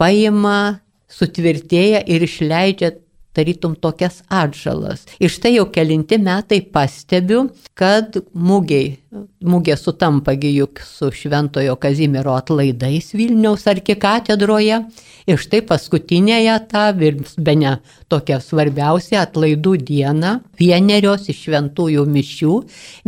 paima 0.00 0.82
sutvirtėja 1.12 2.02
ir 2.08 2.24
išleidžia 2.26 2.94
tarytum 3.36 3.74
tokias 3.80 4.20
atžalas. 4.28 5.06
Ir 5.20 5.32
štai 5.32 5.56
jau 5.56 5.66
kelinti 5.72 6.18
metai 6.20 6.60
pastebiu, 6.74 7.46
kad 7.78 8.18
mūgiai, 8.36 8.96
mūgė 9.44 9.76
sutampagi 9.80 10.52
juk 10.56 10.82
su 10.84 11.10
Šventojo 11.12 11.76
Kazimiero 11.80 12.36
atlaidais 12.36 13.12
Vilniaus 13.16 13.66
arkikatedroje. 13.72 14.82
Ir 15.30 15.38
štai 15.38 15.62
paskutinėje 15.66 16.56
tą, 16.70 16.88
be 16.96 17.54
ne 17.58 17.76
tokia 18.10 18.40
svarbiausia 18.42 19.22
atlaidų 19.22 19.76
diena, 19.86 20.40
vienerios 20.58 21.28
iš 21.30 21.44
šventųjų 21.46 22.04
mišių 22.10 22.56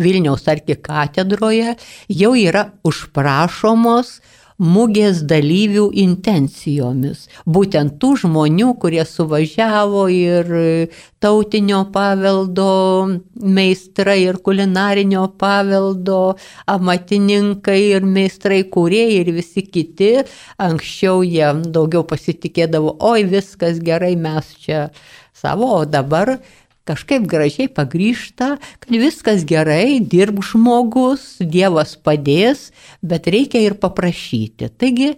Vilniaus 0.00 0.46
arkikatedroje 0.52 1.74
jau 2.12 2.32
yra 2.38 2.68
užprašomos 2.86 4.18
mugės 4.58 5.22
dalyvių 5.26 5.88
intencijomis. 6.04 7.26
Būtent 7.46 7.98
tų 8.02 8.14
žmonių, 8.22 8.74
kurie 8.80 9.02
suvažiavo 9.08 10.06
ir 10.12 10.52
tautinio 11.22 11.84
paveldo 11.94 12.68
meistrai 13.34 14.20
ir 14.28 14.38
kulinarinio 14.44 15.26
paveldo 15.40 16.36
amatininkai 16.70 17.80
ir 17.96 18.06
meistrai 18.06 18.62
kūrėjai 18.68 19.20
ir 19.22 19.32
visi 19.34 19.66
kiti. 19.66 20.12
Anksčiau 20.62 21.24
jie 21.26 21.50
daugiau 21.74 22.04
pasitikėdavo, 22.06 22.96
oi 23.00 23.24
viskas 23.26 23.82
gerai, 23.82 24.14
mes 24.16 24.54
čia 24.62 24.88
savo, 25.34 25.80
o 25.80 25.84
dabar 25.84 26.38
kažkaip 26.88 27.26
gražiai 27.28 27.68
pagryžta, 27.72 28.54
kad 28.80 28.90
viskas 28.90 29.44
gerai, 29.48 30.00
dirb 30.00 30.42
žmogus, 30.44 31.36
Dievas 31.40 31.96
padės, 31.96 32.70
bet 33.02 33.28
reikia 33.30 33.64
ir 33.64 33.78
paprašyti. 33.80 34.70
Taigi 34.78 35.14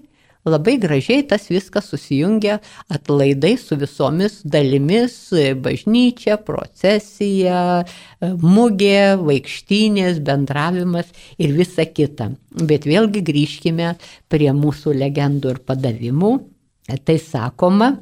labai 0.47 0.77
gražiai 0.79 1.25
tas 1.27 1.49
viskas 1.51 1.91
susijungia 1.91 2.61
atlaidai 2.93 3.57
su 3.59 3.77
visomis 3.77 4.41
dalimis- 4.45 5.17
bažnyčia, 5.67 6.39
procesija, 6.39 7.85
mugė, 8.23 9.19
vaikštynės, 9.19 10.21
bendravimas 10.23 11.11
ir 11.39 11.53
visa 11.53 11.85
kita. 11.85 12.31
Bet 12.51 12.87
vėlgi 12.87 13.23
grįžkime 13.23 13.97
prie 14.29 14.53
mūsų 14.53 14.95
legendų 14.95 15.51
ir 15.51 15.59
padavimų. 15.67 16.56
Tai 16.87 17.19
sakoma, 17.19 17.99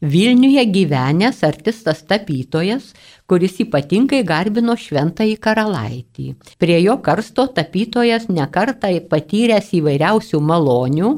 Vilniuje 0.00 0.62
gyvenęs 0.70 1.42
artistas 1.42 2.04
tapytojas, 2.06 2.92
kuris 3.26 3.56
ypatingai 3.64 4.20
garbino 4.22 4.76
šventąjį 4.78 5.34
karalaitį. 5.42 6.38
Prie 6.62 6.76
jo 6.78 6.94
karsto 7.02 7.48
tapytojas 7.56 8.28
nekartą 8.30 8.92
patyręs 9.10 9.72
įvairiausių 9.80 10.38
malonių 10.38 11.10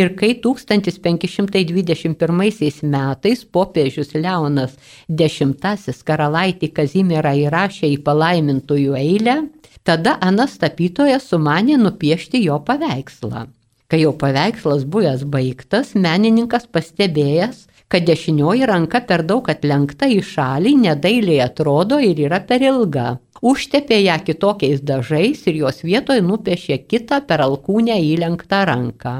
ir 0.00 0.16
kai 0.16 0.32
1521 0.40 2.88
metais 2.88 3.44
popiežius 3.44 4.16
Leonas 4.16 4.80
X 5.12 6.00
karalaitį 6.08 6.72
Kazimierą 6.72 7.36
įrašė 7.44 7.92
į 7.92 8.00
palaimintųjų 8.08 8.96
eilę, 8.96 9.52
tada 9.84 10.16
Anas 10.24 10.56
tapytojas 10.56 11.28
sumanė 11.28 11.76
nupiešti 11.84 12.40
jo 12.48 12.56
paveikslą. 12.64 13.44
Kai 13.86 14.00
jau 14.02 14.12
paveikslas 14.18 14.82
buvęs 14.90 15.22
baigtas, 15.30 15.92
menininkas 15.94 16.66
pastebėjęs, 16.74 17.66
kad 17.88 18.06
dešinioji 18.08 18.66
ranka 18.66 19.00
per 19.06 19.22
daug 19.22 19.46
atlenkta 19.52 20.08
į 20.10 20.18
šalį, 20.26 20.72
nedailiai 20.82 21.44
atrodo 21.44 22.00
ir 22.02 22.18
yra 22.26 22.40
per 22.48 22.64
ilga. 22.66 23.06
Užtepė 23.46 24.00
ją 24.02 24.16
kitokiais 24.26 24.82
dažais 24.82 25.44
ir 25.46 25.60
jos 25.62 25.82
vietoje 25.86 26.24
nupiešė 26.24 26.80
kitą 26.90 27.20
per 27.28 27.44
alkūnę 27.46 27.98
įlenktą 28.10 28.64
ranką. 28.66 29.14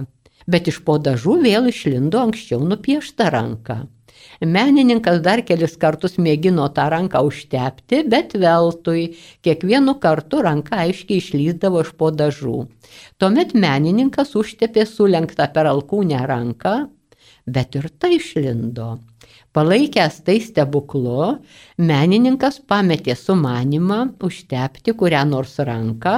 Bet 0.51 0.71
iš 0.71 0.81
po 0.87 0.97
dažų 0.99 1.41
vėl 1.47 1.71
išlindo 1.71 2.19
anksčiau 2.23 2.63
nupiešta 2.67 3.31
ranka. 3.35 3.85
Menininkas 4.41 5.23
dar 5.25 5.41
kelis 5.49 5.77
kartus 5.81 6.19
mėgino 6.21 6.67
tą 6.77 6.89
ranką 6.93 7.23
užtepti, 7.25 8.03
bet 8.05 8.35
veltui, 8.37 9.17
kiekvienu 9.47 9.97
kartu 10.03 10.43
ranka 10.45 10.83
aiškiai 10.85 11.23
išlyzdavo 11.23 11.81
iš 11.87 11.95
po 11.97 12.11
dažų. 12.13 12.59
Tuomet 13.17 13.55
menininkas 13.57 14.35
užtepė 14.37 14.85
sulenktą 14.87 15.49
per 15.55 15.71
alkūnę 15.73 16.21
ranką, 16.29 16.77
bet 17.47 17.79
ir 17.81 17.89
tai 17.99 18.17
išlindo. 18.19 18.99
Palaikęs 19.57 20.19
tai 20.27 20.37
stebuklu, 20.45 21.39
menininkas 21.81 22.59
pametė 22.61 23.15
sumanimą 23.17 24.03
užtepti 24.29 24.93
kurią 24.93 25.23
nors 25.31 25.57
ranką 25.65 26.15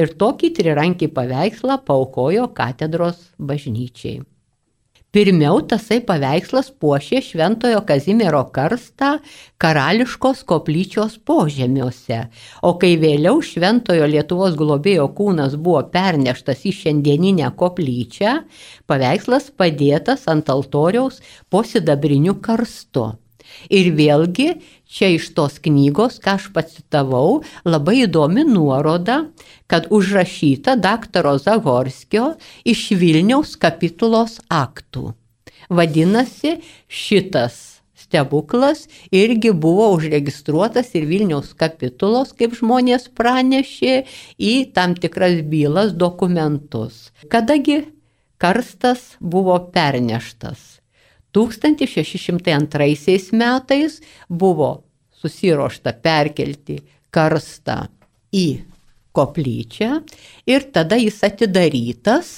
ir 0.00 0.14
tokį 0.22 0.52
trirankį 0.56 1.10
paveikslą 1.12 1.82
paukojo 1.84 2.48
katedros 2.56 3.20
bažnyčiai. 3.36 4.22
Pirmiau 5.08 5.62
tasai 5.64 6.02
paveikslas 6.04 6.66
puošė 6.76 7.22
Šventojo 7.24 7.78
Kazimiero 7.88 8.42
karstą 8.52 9.14
karališkos 9.56 10.42
koplyčios 10.50 11.14
požemiuose, 11.24 12.18
o 12.60 12.74
kai 12.82 12.90
vėliau 13.00 13.40
Šventojo 13.40 14.04
Lietuvos 14.12 14.58
globėjo 14.60 15.06
kūnas 15.16 15.56
buvo 15.56 15.80
perneštas 15.94 16.66
į 16.68 16.74
šiandieninę 16.82 17.48
koplyčią, 17.56 18.34
paveikslas 18.84 19.48
padėtas 19.56 20.28
ant 20.28 20.52
altoriaus 20.52 21.22
po 21.48 21.64
sidabriniu 21.64 22.36
karstu. 22.44 23.14
Ir 23.72 23.88
vėlgi 23.96 24.50
čia 24.88 25.12
iš 25.14 25.30
tos 25.36 25.58
knygos, 25.62 26.18
ką 26.24 26.38
aš 26.38 26.48
pacitavau, 26.54 27.42
labai 27.68 28.02
įdomi 28.06 28.46
nuoroda, 28.48 29.20
kad 29.68 29.88
užrašyta 29.92 30.78
daktaro 30.80 31.36
Zagorskio 31.38 32.32
iš 32.64 32.88
Vilniaus 32.96 33.56
kapitulos 33.60 34.38
aktų. 34.48 35.12
Vadinasi, 35.68 36.58
šitas 36.88 37.58
stebuklas 37.98 38.86
irgi 39.12 39.52
buvo 39.52 39.90
užregistruotas 39.98 40.94
ir 40.96 41.04
Vilniaus 41.10 41.52
kapitulos, 41.58 42.32
kaip 42.32 42.56
žmonės 42.56 43.10
pranešė, 43.12 44.00
į 44.40 44.54
tam 44.72 44.96
tikras 44.96 45.42
bylas 45.44 45.92
dokumentus. 45.92 47.10
Kadagi 47.28 47.82
karstas 48.40 49.18
buvo 49.20 49.60
perneštas 49.74 50.77
1602 51.38 53.38
metais 53.38 54.00
buvo 54.28 54.70
susirošta 55.18 55.94
perkelti 56.02 56.78
karstą 57.14 57.86
į 58.34 58.46
koplyčią 59.16 60.00
ir 60.50 60.66
tada 60.74 60.98
jis 61.00 61.22
atidarytas. 61.26 62.32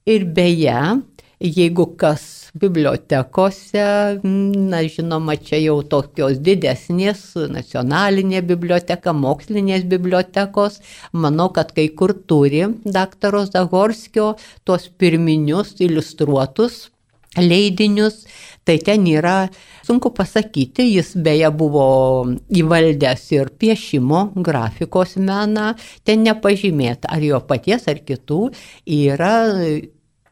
Ir 0.10 0.26
beje, 0.34 0.78
jeigu 1.40 1.86
kas 1.98 2.24
bibliotekose, 2.58 3.84
na 4.24 4.82
žinoma, 4.84 5.38
čia 5.40 5.60
jau 5.62 5.78
tokios 5.88 6.40
didesnės, 6.44 7.22
nacionalinė 7.54 8.42
biblioteka, 8.44 9.14
mokslinės 9.16 9.86
bibliotekos, 9.92 10.82
manau, 11.14 11.52
kad 11.56 11.72
kai 11.78 11.88
kur 11.96 12.16
turi 12.28 12.66
daktaro 12.84 13.46
Zagorskio 13.48 14.34
tuos 14.68 14.90
pirminius 15.00 15.78
iliustruotus 15.80 16.90
leidinius, 17.38 18.26
tai 18.68 18.78
ten 18.84 19.06
yra, 19.08 19.50
sunku 19.88 20.12
pasakyti, 20.16 20.86
jis 20.98 21.14
beje 21.24 21.50
buvo 21.56 21.86
įvaldęs 22.52 23.24
ir 23.38 23.54
piešimo, 23.62 24.28
grafikos 24.36 25.16
meną, 25.18 25.72
ten 26.06 26.26
nepažymėta, 26.28 27.10
ar 27.12 27.24
jo 27.26 27.42
paties, 27.48 27.88
ar 27.90 28.04
kitų, 28.06 28.44
yra 28.86 29.34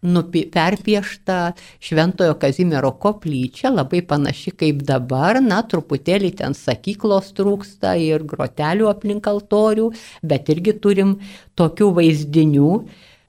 nupi, 0.02 0.46
perpiešta 0.52 1.54
Šventojo 1.84 2.36
Kazimiero 2.40 2.92
koplyčia, 3.02 3.72
labai 3.74 4.02
panaši 4.08 4.54
kaip 4.56 4.84
dabar, 4.88 5.42
na, 5.44 5.62
truputėlį 5.68 6.32
ten 6.40 6.56
sakyklos 6.56 7.34
trūksta 7.38 7.96
ir 8.00 8.24
grotelių 8.28 8.90
aplink 8.92 9.28
altorių, 9.28 9.90
bet 10.24 10.50
irgi 10.54 10.78
turim 10.80 11.18
tokių 11.60 11.92
vaizdinių 12.00 12.72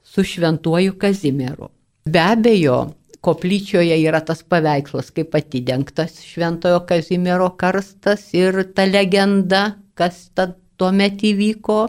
su 0.03 0.23
Šventuoju 0.23 0.95
Kazimieru. 0.99 1.71
Be 2.07 2.23
abejo, 2.23 2.77
koplyčioje 3.25 3.97
yra 4.01 4.21
tas 4.25 4.41
paveikslas 4.43 5.11
kaip 5.15 5.35
atidengtas 5.37 6.19
Šventojo 6.25 6.81
Kazimiero 6.89 7.51
karstas 7.61 8.31
ir 8.37 8.63
ta 8.75 8.87
legenda, 8.89 9.63
kas 9.95 10.29
tad 10.35 10.57
tuomet 10.81 11.21
įvyko. 11.29 11.81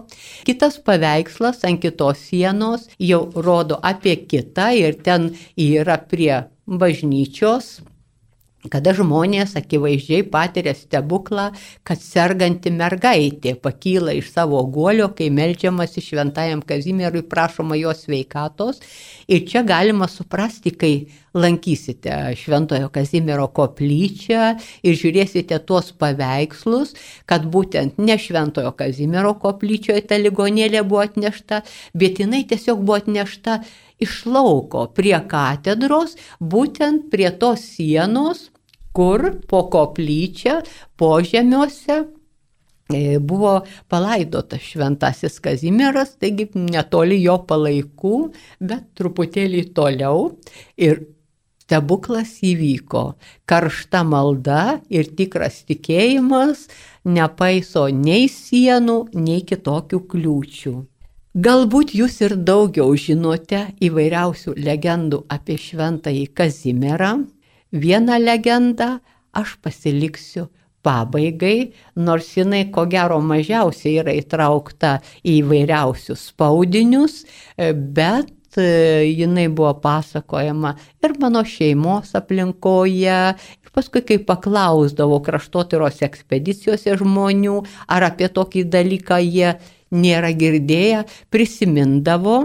Kitas 0.48 0.76
paveikslas 0.84 1.64
ant 1.68 1.80
kitos 1.84 2.26
sienos 2.28 2.90
jau 3.00 3.22
rodo 3.46 3.80
apie 3.92 4.18
kitą 4.28 4.68
ir 4.76 5.00
ten 5.06 5.30
yra 5.56 5.96
prie 6.10 6.44
bažnyčios 6.66 7.78
kada 8.70 8.92
žmonės 8.94 9.56
akivaizdžiai 9.58 10.22
patiria 10.30 10.74
stebuklą, 10.76 11.48
kad 11.86 12.02
serganti 12.02 12.70
mergaitė 12.70 13.56
pakyla 13.58 14.14
iš 14.18 14.30
savo 14.34 14.60
guolio, 14.70 15.08
kai 15.16 15.30
melžiamasi 15.34 16.04
šventajam 16.04 16.62
Kazimierui 16.66 17.24
prašoma 17.26 17.78
jos 17.80 18.04
sveikatos. 18.06 18.78
Ir 19.26 19.42
čia 19.48 19.64
galima 19.66 20.06
suprasti, 20.10 20.70
kai 20.70 20.94
lankysite 21.34 22.34
Šventojo 22.36 22.90
Kazimiero 22.92 23.48
koplyčią 23.56 24.52
ir 24.84 24.96
žiūrėsite 24.98 25.58
tuos 25.68 25.92
paveikslus, 25.96 26.94
kad 27.26 27.46
būtent 27.52 27.98
ne 27.98 28.18
Šventojo 28.20 28.74
Kazimiero 28.76 29.34
koplyčioje 29.40 30.04
ta 30.08 30.20
ligonėlė 30.20 30.84
buvo 30.84 31.04
atnešta, 31.06 31.62
bet 31.94 32.20
jinai 32.22 32.44
tiesiog 32.48 32.84
buvo 32.84 33.00
atnešta 33.00 33.60
iš 34.02 34.22
lauko 34.26 34.88
prie 34.96 35.16
katedros, 35.28 36.16
būtent 36.40 37.08
prie 37.12 37.30
tos 37.38 37.64
sienos, 37.76 38.50
kur 38.92 39.30
po 39.48 39.62
koplyčią 39.72 40.58
požemiuose 41.00 42.02
e, 42.92 43.16
buvo 43.18 43.54
palaidotas 43.88 44.66
šventasis 44.66 45.38
Kazimieras, 45.40 46.18
taigi 46.20 46.50
netoli 46.58 47.22
jo 47.22 47.38
palaikų, 47.48 48.18
bet 48.60 48.90
truputėlį 49.00 49.64
toliau. 49.76 50.34
Ir 50.76 51.06
stebuklas 51.62 52.36
įvyko. 52.44 53.04
Karšta 53.48 54.04
malda 54.04 54.80
ir 54.90 55.10
tikras 55.18 55.62
tikėjimas 55.68 56.68
nepaiso 57.04 57.88
nei 57.90 58.28
sienų, 58.30 58.98
nei 59.14 59.42
kitokių 59.46 60.02
kliūčių. 60.14 60.74
Galbūt 61.32 61.94
jūs 61.96 62.18
ir 62.26 62.34
daugiau 62.36 62.92
žinote 62.92 63.70
įvairiausių 63.80 64.58
legendų 64.58 65.22
apie 65.32 65.56
šventąjį 65.56 66.26
Kazimierą, 66.36 67.14
Vieną 67.72 68.18
legendą 68.20 68.98
aš 69.32 69.56
pasiliksiu 69.64 70.50
pabaigai, 70.84 71.72
nors 71.96 72.34
jinai 72.36 72.66
ko 72.74 72.84
gero 72.90 73.16
mažiausiai 73.24 73.94
yra 74.02 74.12
įtraukta 74.18 74.98
į 75.24 75.38
vairiausius 75.48 76.26
spaudinius, 76.32 77.22
bet 77.96 78.28
jinai 78.60 79.48
buvo 79.48 79.72
pasakojama 79.80 80.74
ir 81.04 81.14
mano 81.20 81.44
šeimos 81.44 82.14
aplinkoje. 82.18 83.20
Ir 83.62 83.74
paskui, 83.74 84.02
kai 84.04 84.18
paklausdavo 84.18 85.20
kraštotyros 85.24 86.02
ekspedicijose 86.04 86.96
žmonių, 87.00 87.60
ar 87.88 88.08
apie 88.10 88.28
tokį 88.28 88.66
dalyką 88.72 89.20
jie 89.24 89.54
nėra 89.92 90.32
girdėję, 90.36 91.04
prisimindavo 91.32 92.38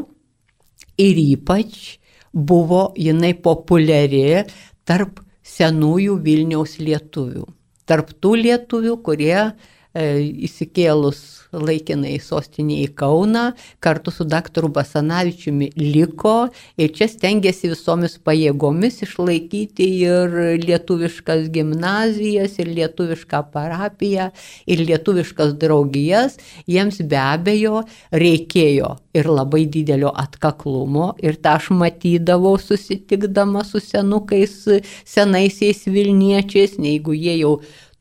ir 0.97 1.21
ypač 1.21 1.97
buvo 2.33 2.91
jinai 2.97 3.33
populiari 3.33 4.43
tarp 4.87 5.21
senųjų 5.47 6.17
Vilniaus 6.23 6.77
lietuvių. 6.81 7.45
Tarp 7.87 8.11
tų 8.19 8.33
lietuvių, 8.43 8.97
kurie 9.03 9.35
e, 9.39 9.51
įsikėlus 9.97 11.23
laikinai 11.55 12.17
sostinė 12.21 12.81
į 12.83 12.87
Kauną, 12.97 13.51
kartu 13.83 14.11
su 14.11 14.25
daktaru 14.27 14.69
Basanavičiumi 14.73 15.69
liko 15.79 16.49
ir 16.79 16.91
čia 16.95 17.07
stengiasi 17.11 17.71
visomis 17.71 18.17
pajėgomis 18.27 19.01
išlaikyti 19.05 19.87
ir 20.03 20.35
lietuviškas 20.63 21.47
gimnazijas, 21.53 22.57
ir 22.59 22.71
lietuvišką 22.75 23.43
parapiją, 23.53 24.29
ir 24.67 24.83
lietuviškas 24.83 25.55
draugijas. 25.61 26.37
Jiems 26.67 26.99
be 27.07 27.19
abejo 27.21 27.83
reikėjo 28.11 28.95
ir 29.17 29.31
labai 29.31 29.65
didelio 29.71 30.11
atkaklumo 30.13 31.13
ir 31.23 31.39
tą 31.41 31.57
aš 31.57 31.71
matydavau 31.73 32.57
susitikdama 32.61 33.63
su 33.65 33.81
senukais, 33.81 34.59
senaisiais 35.07 35.85
Vilniečiais, 35.87 36.75
jeigu 36.77 37.15
jie 37.15 37.37
jau 37.39 37.57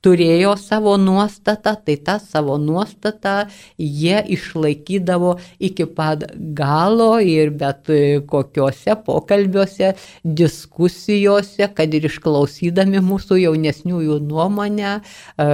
turėjo 0.06 0.54
savo 0.60 0.94
nuostatą, 1.02 1.74
tai 1.82 1.96
tą 2.06 2.16
savo 2.22 2.56
nuostatą 2.62 3.36
jie 3.78 4.20
išlaikydavo 4.36 5.36
iki 5.58 5.88
pat 5.96 6.28
galo 6.54 7.16
ir 7.18 7.50
bet 7.50 7.90
kokiuose 8.30 8.94
pokalbiuose, 9.06 9.94
diskusijose, 10.42 11.72
kad 11.74 11.98
ir 11.98 12.06
išklausydami 12.10 13.02
mūsų 13.02 13.40
jaunesniųjų 13.42 14.20
nuomonę, 14.30 15.00
e, 15.00 15.50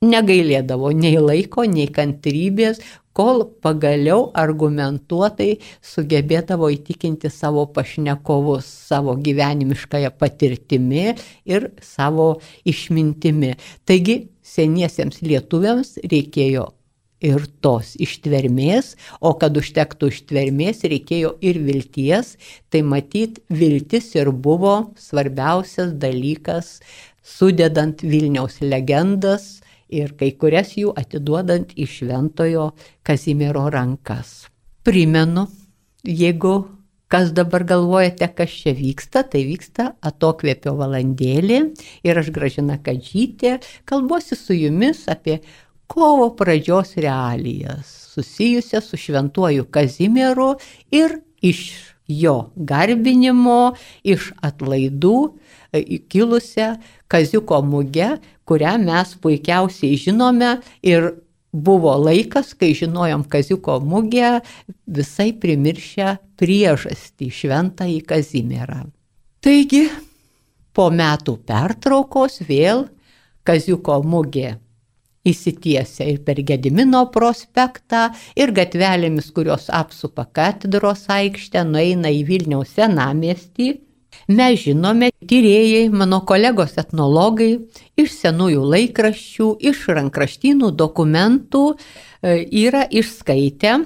negailėdavo 0.00 0.94
nei 0.96 1.18
laiko, 1.20 1.66
nei 1.68 1.88
kantrybės, 1.92 2.80
kol 3.16 3.44
pagaliau 3.62 4.28
argumentuotai 4.38 5.58
sugebėdavo 5.84 6.70
įtikinti 6.76 7.30
savo 7.32 7.66
pašnekovus 7.74 8.66
savo 8.90 9.16
gyvenimiškąją 9.18 10.12
patirtimi 10.18 11.14
ir 11.44 11.70
savo 11.82 12.32
išmintimi. 12.64 13.56
Taigi 13.84 14.20
seniesiems 14.42 15.22
lietuviams 15.26 15.96
reikėjo 16.04 16.68
ir 17.20 17.44
tos 17.60 17.94
ištvermės, 18.00 18.94
o 19.20 19.34
kad 19.40 19.56
užtektų 19.60 20.08
ištvermės 20.14 20.84
reikėjo 20.88 21.34
ir 21.44 21.60
vilties, 21.66 22.36
tai 22.72 22.80
matyt 22.86 23.42
viltis 23.52 24.14
ir 24.16 24.32
buvo 24.32 24.94
svarbiausias 24.98 25.92
dalykas, 26.00 26.78
sudedant 27.20 28.00
Vilniaus 28.00 28.58
legendas 28.64 29.60
ir 29.92 30.14
kai 30.18 30.32
kurias 30.38 30.74
jų 30.78 30.94
atiduodant 30.96 31.74
į 31.76 31.86
šventojo 31.90 32.70
Kazimiero 33.06 33.66
rankas. 33.72 34.48
Primenu, 34.86 35.46
jeigu 36.06 36.54
kas 37.10 37.32
dabar 37.34 37.64
galvojate, 37.66 38.28
kas 38.38 38.52
čia 38.62 38.74
vyksta, 38.78 39.24
tai 39.26 39.42
vyksta 39.48 39.90
atokvėpio 40.06 40.76
valandėlė 40.78 41.62
ir 42.06 42.22
aš 42.22 42.30
gražina 42.34 42.78
Kadžytė 42.78 43.58
kalbuosi 43.90 44.38
su 44.38 44.54
jumis 44.56 45.04
apie 45.10 45.40
kovo 45.90 46.30
pradžios 46.38 46.94
realijas 47.02 47.90
susijusias 48.14 48.84
su 48.84 48.96
šventuoju 48.96 49.66
Kazimieru 49.70 50.54
ir 50.90 51.18
iš 51.42 51.60
jo 52.10 52.50
garbinimo, 52.56 53.74
iš 54.02 54.32
atlaidų 54.42 55.16
kilusią 56.10 56.74
Kaziuko 57.10 57.60
mugę, 57.62 58.16
kurią 58.50 58.76
mes 58.82 59.14
puikiausiai 59.22 59.98
žinome 60.00 60.56
ir 60.82 61.12
buvo 61.52 61.96
laikas, 61.98 62.52
kai 62.58 62.72
žinojom 62.74 63.24
Kaziuko 63.30 63.80
mugę, 63.82 64.40
visai 64.86 65.30
primiršę 65.32 66.16
priežastį 66.40 67.30
šventąjį 67.34 68.00
Kazimierą. 68.06 68.80
Taigi, 69.42 69.84
po 70.74 70.90
metų 70.94 71.38
pertraukos 71.46 72.42
vėl 72.48 72.88
Kaziuko 73.46 74.02
mugė 74.06 74.58
įsitiesia 75.26 76.06
ir 76.08 76.22
per 76.24 76.40
Gedimino 76.46 77.02
prospektą, 77.12 78.08
ir 78.36 78.54
gatvelėmis, 78.56 79.30
kurios 79.36 79.68
apsupa 79.72 80.24
katedros 80.24 81.06
aikštę, 81.12 81.64
nueina 81.68 82.12
į 82.12 82.24
Vilniaus 82.28 82.72
senamestį. 82.78 83.74
Mes 84.30 84.60
žinome, 84.62 85.10
tyrėjai, 85.26 85.88
mano 85.90 86.20
kolegos 86.26 86.76
etnologai, 86.80 87.52
iš 87.98 88.12
senųjų 88.20 88.64
laikraščių, 88.74 89.48
iš 89.70 89.84
rankraštynų 89.98 90.70
dokumentų 90.78 91.64
e, 91.74 92.36
yra 92.62 92.84
išskaitę, 92.86 93.76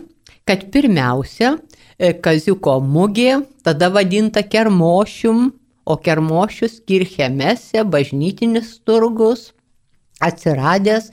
kad 0.44 0.66
pirmiausia, 0.74 1.54
e, 1.96 2.12
Kaziuko 2.12 2.78
mugė, 2.84 3.42
tada 3.64 3.88
vadinta 3.94 4.44
Kermošium, 4.44 5.52
o 5.84 5.96
Kermošius 6.00 6.80
kirchemese, 6.88 7.84
bažnytinis 7.84 8.78
turgus, 8.84 9.52
atsiradęs 10.20 11.10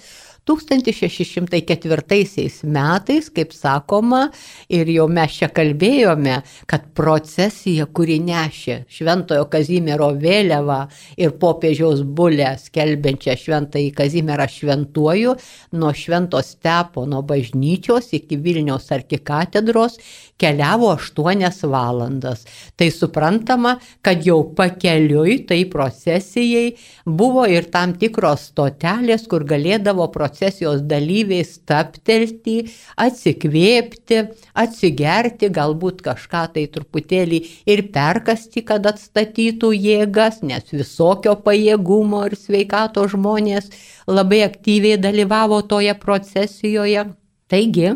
1604 0.52 2.64
metais, 2.64 3.30
kaip 3.32 3.54
sakoma, 3.56 4.30
ir 4.70 4.90
jau 4.92 5.08
mes 5.08 5.38
čia 5.40 5.48
kalbėjome, 5.54 6.42
kad 6.70 6.90
procesija, 6.98 7.88
kuri 7.88 8.20
nešė 8.24 8.82
Šventojo 8.92 9.48
Kazimiero 9.52 10.12
vėliavą 10.20 10.82
ir 11.22 11.36
popiežiaus 11.42 12.04
bulę 12.04 12.56
skelbiančią 12.60 13.38
Šventąjį 13.40 13.92
Kazimierą 13.96 14.48
šventuoju, 14.52 15.36
nuo 15.80 15.94
Švento 15.96 16.42
Stepono 16.46 17.22
bažnyčios 17.24 18.12
iki 18.18 18.40
Vilniaus 18.42 18.92
arkikatedros 18.92 19.98
keliavo 20.42 20.90
8 20.96 21.70
valandas. 21.70 22.46
Tai 22.76 22.90
suprantama, 22.92 23.76
kad 24.02 24.26
jau 24.26 24.42
pakeliui 24.58 25.44
tai 25.48 25.64
procesijai 25.70 26.74
buvo 27.06 27.46
ir 27.46 27.70
tam 27.74 27.94
tikros 28.02 28.50
stotelės, 28.52 29.28
kur 29.30 29.46
galėdavo 29.48 30.10
procesijos 30.42 30.82
dalyviai 30.82 31.44
staptelti, 31.46 32.66
atsikvėpti, 32.98 34.22
atsigerti, 34.58 35.50
galbūt 35.54 36.02
kažką 36.02 36.54
tai 36.56 36.66
truputėlį 36.66 37.40
ir 37.70 37.84
perkasti, 37.94 38.64
kad 38.66 38.86
atstatytų 38.90 39.72
jėgas, 39.76 40.42
nes 40.42 40.64
visokio 40.74 41.36
pajėgumo 41.46 42.26
ir 42.26 42.36
sveikato 42.36 43.06
žmonės 43.08 43.70
labai 44.08 44.42
aktyviai 44.48 44.98
dalyvavo 44.98 45.62
toje 45.62 45.94
procesijoje. 45.94 47.06
Taigi, 47.48 47.94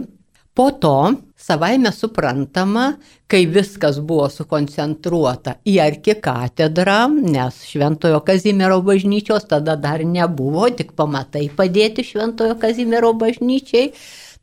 po 0.54 0.70
to 0.70 1.18
Savaime 1.36 1.92
suprantama, 1.92 2.94
kai 3.28 3.44
viskas 3.52 3.98
buvo 4.00 4.30
sukoncentruota 4.32 5.58
į 5.68 5.74
arkikatedrą, 5.84 7.00
nes 7.28 7.58
Šventojo 7.68 8.22
Kazimiero 8.24 8.80
bažnyčios 8.86 9.44
tada 9.52 9.76
dar 9.76 10.06
nebuvo, 10.08 10.70
tik 10.72 10.94
pamatai 10.96 11.50
padėti 11.58 12.08
Šventojo 12.08 12.56
Kazimiero 12.62 13.12
bažnyčiai, 13.20 13.92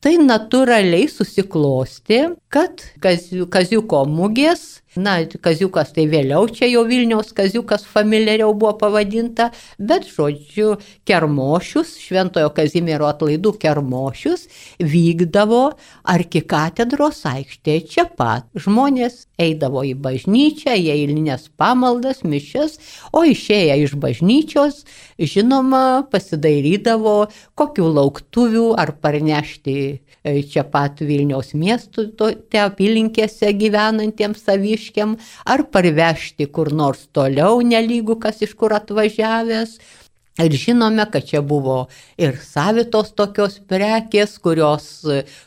tai 0.04 0.18
natūraliai 0.20 1.08
susiklosti, 1.08 2.20
kad 2.52 2.84
kaziuko 3.00 4.04
mugės 4.10 4.81
Na, 4.92 5.14
kaziukas 5.24 5.94
tai 5.96 6.04
vėliau 6.04 6.44
čia 6.52 6.66
jau 6.68 6.82
Vilniaus 6.84 7.30
kaziukas 7.32 7.86
familiariau 7.88 8.52
buvo 8.52 8.74
pavadinta, 8.76 9.46
bet 9.80 10.04
žodžiu, 10.04 10.74
kermošius, 11.08 11.94
Šventojo 11.96 12.50
Kazimiero 12.52 13.08
atlaidų 13.08 13.54
kermošius 13.62 14.44
vykdavo 14.76 15.62
arkikatedros 16.12 17.22
aikštėje 17.30 17.86
čia 17.88 18.04
pat. 18.18 18.44
Žmonės 18.52 19.30
eidavo 19.40 19.80
į 19.88 19.94
bažnyčią, 19.96 20.76
į 20.76 20.92
eilinės 20.92 21.48
pamaldas, 21.56 22.20
mišes, 22.20 22.76
o 23.16 23.24
išėję 23.24 23.78
iš 23.86 23.96
bažnyčios, 23.96 24.84
žinoma, 25.16 26.04
pasidairydavo 26.12 27.16
kokių 27.56 27.88
lauktuvių 27.96 28.68
ar 28.76 28.92
parnešti 29.00 29.78
e, 29.88 30.36
čia 30.52 30.68
pat 30.68 31.00
Vilniaus 31.00 31.56
miestų, 31.56 32.10
te 32.52 32.60
apylinkėse 32.60 33.54
gyvenantiems 33.56 34.44
savyš 34.44 34.81
kariškiam, 34.82 35.16
ar 35.46 35.64
parvežti 35.70 36.46
kur 36.50 36.72
nors 36.72 37.08
toliau, 37.12 37.62
nelygų 37.62 38.20
kas 38.20 38.42
iš 38.42 38.54
kur 38.54 38.72
atvažiavęs. 38.72 39.78
Ir 40.40 40.50
žinome, 40.50 41.04
kad 41.12 41.26
čia 41.28 41.42
buvo 41.42 41.88
ir 42.16 42.38
savitos 42.40 43.12
tokios 43.12 43.60
prekės, 43.68 44.38
kurios, 44.40 45.04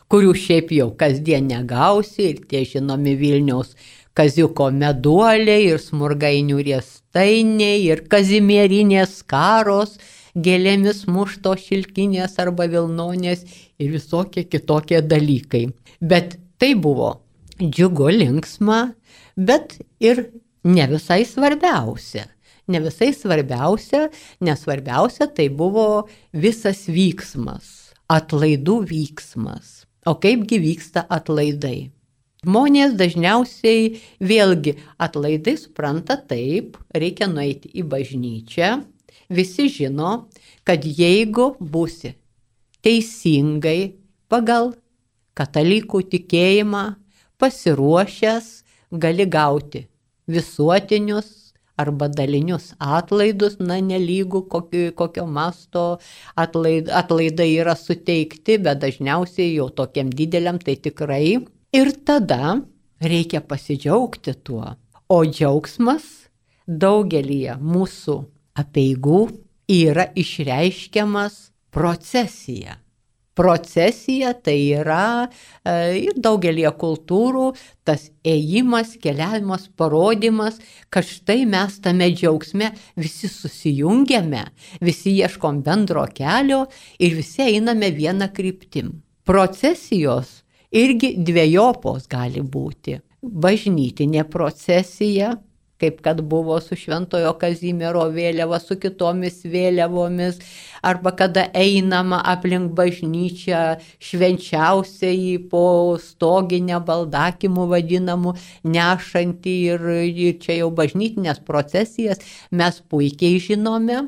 kurių 0.08 0.34
šiaip 0.34 0.70
jau 0.70 0.94
kasdien 0.94 1.48
negausi, 1.48 2.30
ir 2.30 2.46
tie 2.46 2.64
žinomi 2.64 3.16
Vilniaus 3.18 3.74
kaziuko 4.14 4.70
meduoliai, 4.70 5.72
ir 5.72 5.82
smurgainių 5.82 6.62
riestainiai, 6.62 7.82
ir 7.82 8.06
kazimierinės 8.06 9.24
karos, 9.26 9.98
gėlėmis 10.38 11.06
mušto 11.08 11.56
šilkinės 11.58 12.38
arba 12.38 12.68
vilnonės 12.70 13.42
ir 13.78 13.90
visokie 13.90 14.46
kitokie 14.46 15.02
dalykai. 15.02 15.66
Bet 16.00 16.38
tai 16.58 16.76
buvo 16.78 17.26
džiugu, 17.60 18.08
linksma, 18.12 18.92
bet 19.36 19.78
ir 20.00 20.30
ne 20.64 20.86
visai 20.90 21.24
svarbiausia. 21.24 22.26
Ne 22.66 22.80
visai 22.82 23.12
svarbiausia, 23.14 24.08
nes 24.42 24.62
svarbiausia 24.64 25.28
tai 25.30 25.46
buvo 25.54 26.08
visas 26.34 26.88
vyksmas, 26.90 27.92
atlaidų 28.10 28.80
vyksmas. 28.90 29.84
O 30.06 30.16
kaipgi 30.18 30.58
vyksta 30.62 31.04
atlaidai? 31.06 31.92
Žmonės 32.46 32.92
dažniausiai 32.98 34.00
vėlgi 34.22 34.76
atlaidai 35.02 35.56
supranta 35.58 36.18
taip, 36.18 36.76
reikia 36.94 37.26
nueiti 37.30 37.70
į 37.74 37.86
bažnyčią. 37.90 38.68
Visi 39.30 39.66
žino, 39.70 40.28
kad 40.66 40.84
jeigu 40.86 41.54
būsi 41.58 42.12
teisingai 42.86 43.96
pagal 44.30 44.74
katalikų 45.38 46.04
tikėjimą 46.12 46.84
pasiruošęs 47.42 48.52
gali 48.90 49.26
gauti 49.26 49.86
visuotinius 50.28 51.52
arba 51.76 52.08
dalinius 52.08 52.70
atlaidus, 52.80 53.58
na, 53.60 53.78
nelygų 53.84 54.42
kokio, 54.48 54.92
kokio 54.96 55.26
masto 55.28 55.84
atlaid, 56.38 56.88
atlaidai 56.88 57.50
yra 57.60 57.76
suteikti, 57.76 58.56
bet 58.64 58.80
dažniausiai 58.80 59.52
jau 59.54 59.68
tokiam 59.68 60.10
dideliam 60.10 60.58
tai 60.62 60.78
tikrai. 60.80 61.36
Ir 61.76 61.92
tada 62.08 62.56
reikia 63.02 63.42
pasidžiaugti 63.44 64.38
tuo. 64.46 64.72
O 65.08 65.20
džiaugsmas 65.28 66.06
daugelį 66.66 67.58
mūsų 67.60 68.16
apieigų 68.58 69.20
yra 69.70 70.08
išreiškiamas 70.16 71.36
procesija. 71.70 72.80
Procesija 73.36 74.32
tai 74.40 74.56
yra 74.78 75.26
e, 75.26 75.72
ir 76.06 76.14
daugelie 76.16 76.70
kultūrų 76.80 77.50
tas 77.84 78.08
ėjimas, 78.24 78.94
keliavimas, 79.02 79.66
parodimas, 79.76 80.56
kad 80.88 81.04
štai 81.04 81.42
mes 81.48 81.76
tame 81.84 82.08
džiaugsme 82.14 82.70
visi 82.96 83.28
susijungiame, 83.28 84.46
visi 84.80 85.12
ieškom 85.20 85.60
bendro 85.66 86.06
kelio 86.16 86.64
ir 86.96 87.18
visi 87.18 87.44
einame 87.44 87.92
vieną 87.92 88.30
kryptim. 88.32 88.94
Procesijos 89.26 90.40
irgi 90.72 91.12
dviejopos 91.20 92.08
gali 92.08 92.40
būti. 92.40 92.96
Bažnytinė 93.20 94.24
procesija, 94.32 95.34
kaip 95.80 96.00
kad 96.04 96.22
buvo 96.24 96.58
su 96.60 96.76
Šventojo 96.78 97.34
Kazimiero 97.40 98.06
vėliava, 98.12 98.58
su 98.62 98.78
kitomis 98.80 99.42
vėliavomis, 99.44 100.40
arba 100.86 101.12
kada 101.16 101.46
einama 101.56 102.22
aplink 102.32 102.72
bažnyčią 102.78 103.62
švenčiausiai 104.08 105.36
po 105.50 105.64
stoginę 106.00 106.80
baldakimų 106.88 107.68
vadinamų, 107.74 108.36
nešantį 108.64 109.56
ir, 109.74 109.88
ir 110.08 110.38
čia 110.42 110.60
jau 110.62 110.70
bažnytinės 110.80 111.42
procesijas 111.44 112.24
mes 112.50 112.80
puikiai 112.90 113.40
žinome. 113.42 114.06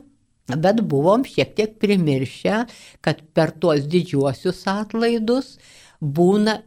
Bet 0.49 0.81
buvom 0.81 1.27
šiek 1.29 1.51
tiek 1.59 1.75
primiršę, 1.77 2.63
kad 3.05 3.21
per 3.37 3.53
tuos 3.53 3.85
didžiuosius 3.85 4.63
atlaidus 4.73 5.59
būna 6.01 6.63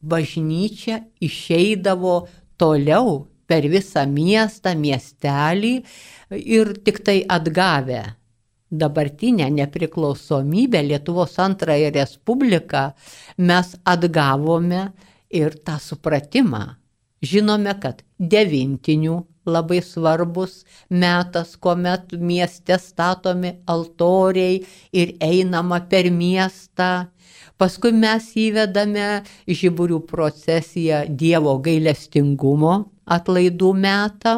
bažnyčia 0.00 1.02
išeidavo 1.20 2.22
toliau 2.56 3.26
per 3.48 3.66
visą 3.72 4.04
miestą, 4.12 4.76
miestelį 4.78 5.74
ir 6.38 6.76
tik 6.84 7.02
tai 7.06 7.22
atgavę 7.24 8.04
dabartinę 8.70 9.50
nepriklausomybę 9.50 10.82
Lietuvos 10.82 11.38
antrąją 11.38 11.90
respubliką 11.90 12.90
mes 13.38 13.76
atgavome 13.84 14.92
ir 15.30 15.54
tą 15.64 15.78
supratimą. 15.78 16.62
Žinome, 17.22 17.74
kad 17.82 18.04
devintinių 18.20 19.16
labai 19.48 19.80
svarbus 19.82 20.64
metas, 20.90 21.56
kuomet 21.56 22.12
mieste 22.12 22.78
statomi 22.78 23.56
altoriai 23.66 24.60
ir 24.92 25.16
einama 25.20 25.80
per 25.90 26.10
miestą. 26.12 27.08
Paskui 27.58 27.90
mes 27.92 28.28
įvedame 28.38 29.24
žiburių 29.48 29.98
procesiją 30.06 31.00
Dievo 31.08 31.56
gailestingumo 31.58 32.74
atlaidų 33.16 33.72
metą. 33.74 34.34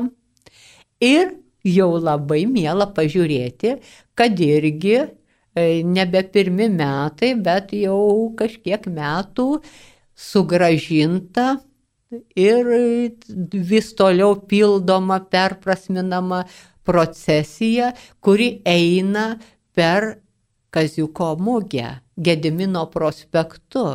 Ir 1.00 1.34
jau 1.64 1.90
labai 2.00 2.44
mėla 2.48 2.88
pažiūrėti, 2.96 3.76
kad 4.16 4.40
irgi 4.40 4.96
e, 5.00 5.06
nebe 5.84 6.22
pirmi 6.32 6.68
metai, 6.72 7.34
bet 7.36 7.74
jau 7.76 8.30
kažkiek 8.36 8.86
metų 8.88 9.48
sugražinta 10.16 11.58
ir 12.36 12.66
vis 13.52 13.92
toliau 13.96 14.34
pildoma, 14.50 15.20
perprasminama 15.30 16.44
procesija, 16.84 17.94
kuri 18.20 18.58
eina 18.66 19.34
per 19.74 20.16
Kaziuko 20.70 21.32
mugę. 21.34 21.88
Gedimino 22.20 22.84
prospektu. 22.92 23.86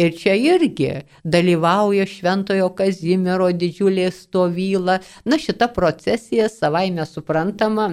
Ir 0.00 0.16
čia 0.16 0.34
irgi 0.40 0.90
dalyvauja 1.24 2.08
Šventojo 2.08 2.70
Kazimiero 2.78 3.50
didžiulė 3.52 4.08
stovyla. 4.14 4.98
Na, 5.28 5.38
šita 5.38 5.68
procesija 5.76 6.48
savaime 6.48 7.06
suprantama 7.06 7.92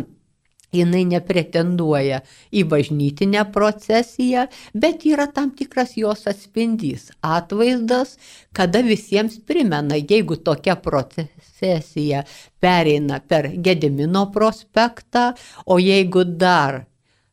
jinai 0.75 1.03
nepretenduoja 1.09 2.21
į 2.55 2.63
bažnytinę 2.71 3.43
procesiją, 3.53 4.47
bet 4.73 5.05
yra 5.07 5.27
tam 5.35 5.51
tikras 5.57 5.95
jos 5.99 6.27
atspindys, 6.31 7.09
atvaizdas, 7.21 8.17
kada 8.55 8.83
visiems 8.85 9.39
primena, 9.47 9.99
jeigu 9.99 10.39
tokia 10.39 10.77
procesija 10.79 12.23
pereina 12.63 13.19
per 13.19 13.51
Gedimino 13.57 14.29
prospektą, 14.31 15.31
o 15.65 15.79
jeigu 15.79 16.23
dar 16.25 16.85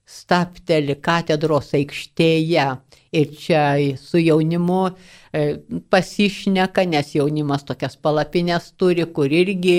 stapteli 0.09 0.97
katedros 1.01 1.75
aikštėje. 1.77 2.68
Ir 3.18 3.31
čia 3.40 3.62
su 3.97 4.21
jaunimu 4.21 4.83
e, 4.88 5.44
pasišneka, 5.88 6.85
nes 6.85 7.14
jaunimas 7.16 7.64
tokias 7.64 7.97
palapinės 7.97 8.75
turi, 8.77 9.07
kur 9.16 9.33
irgi 9.33 9.79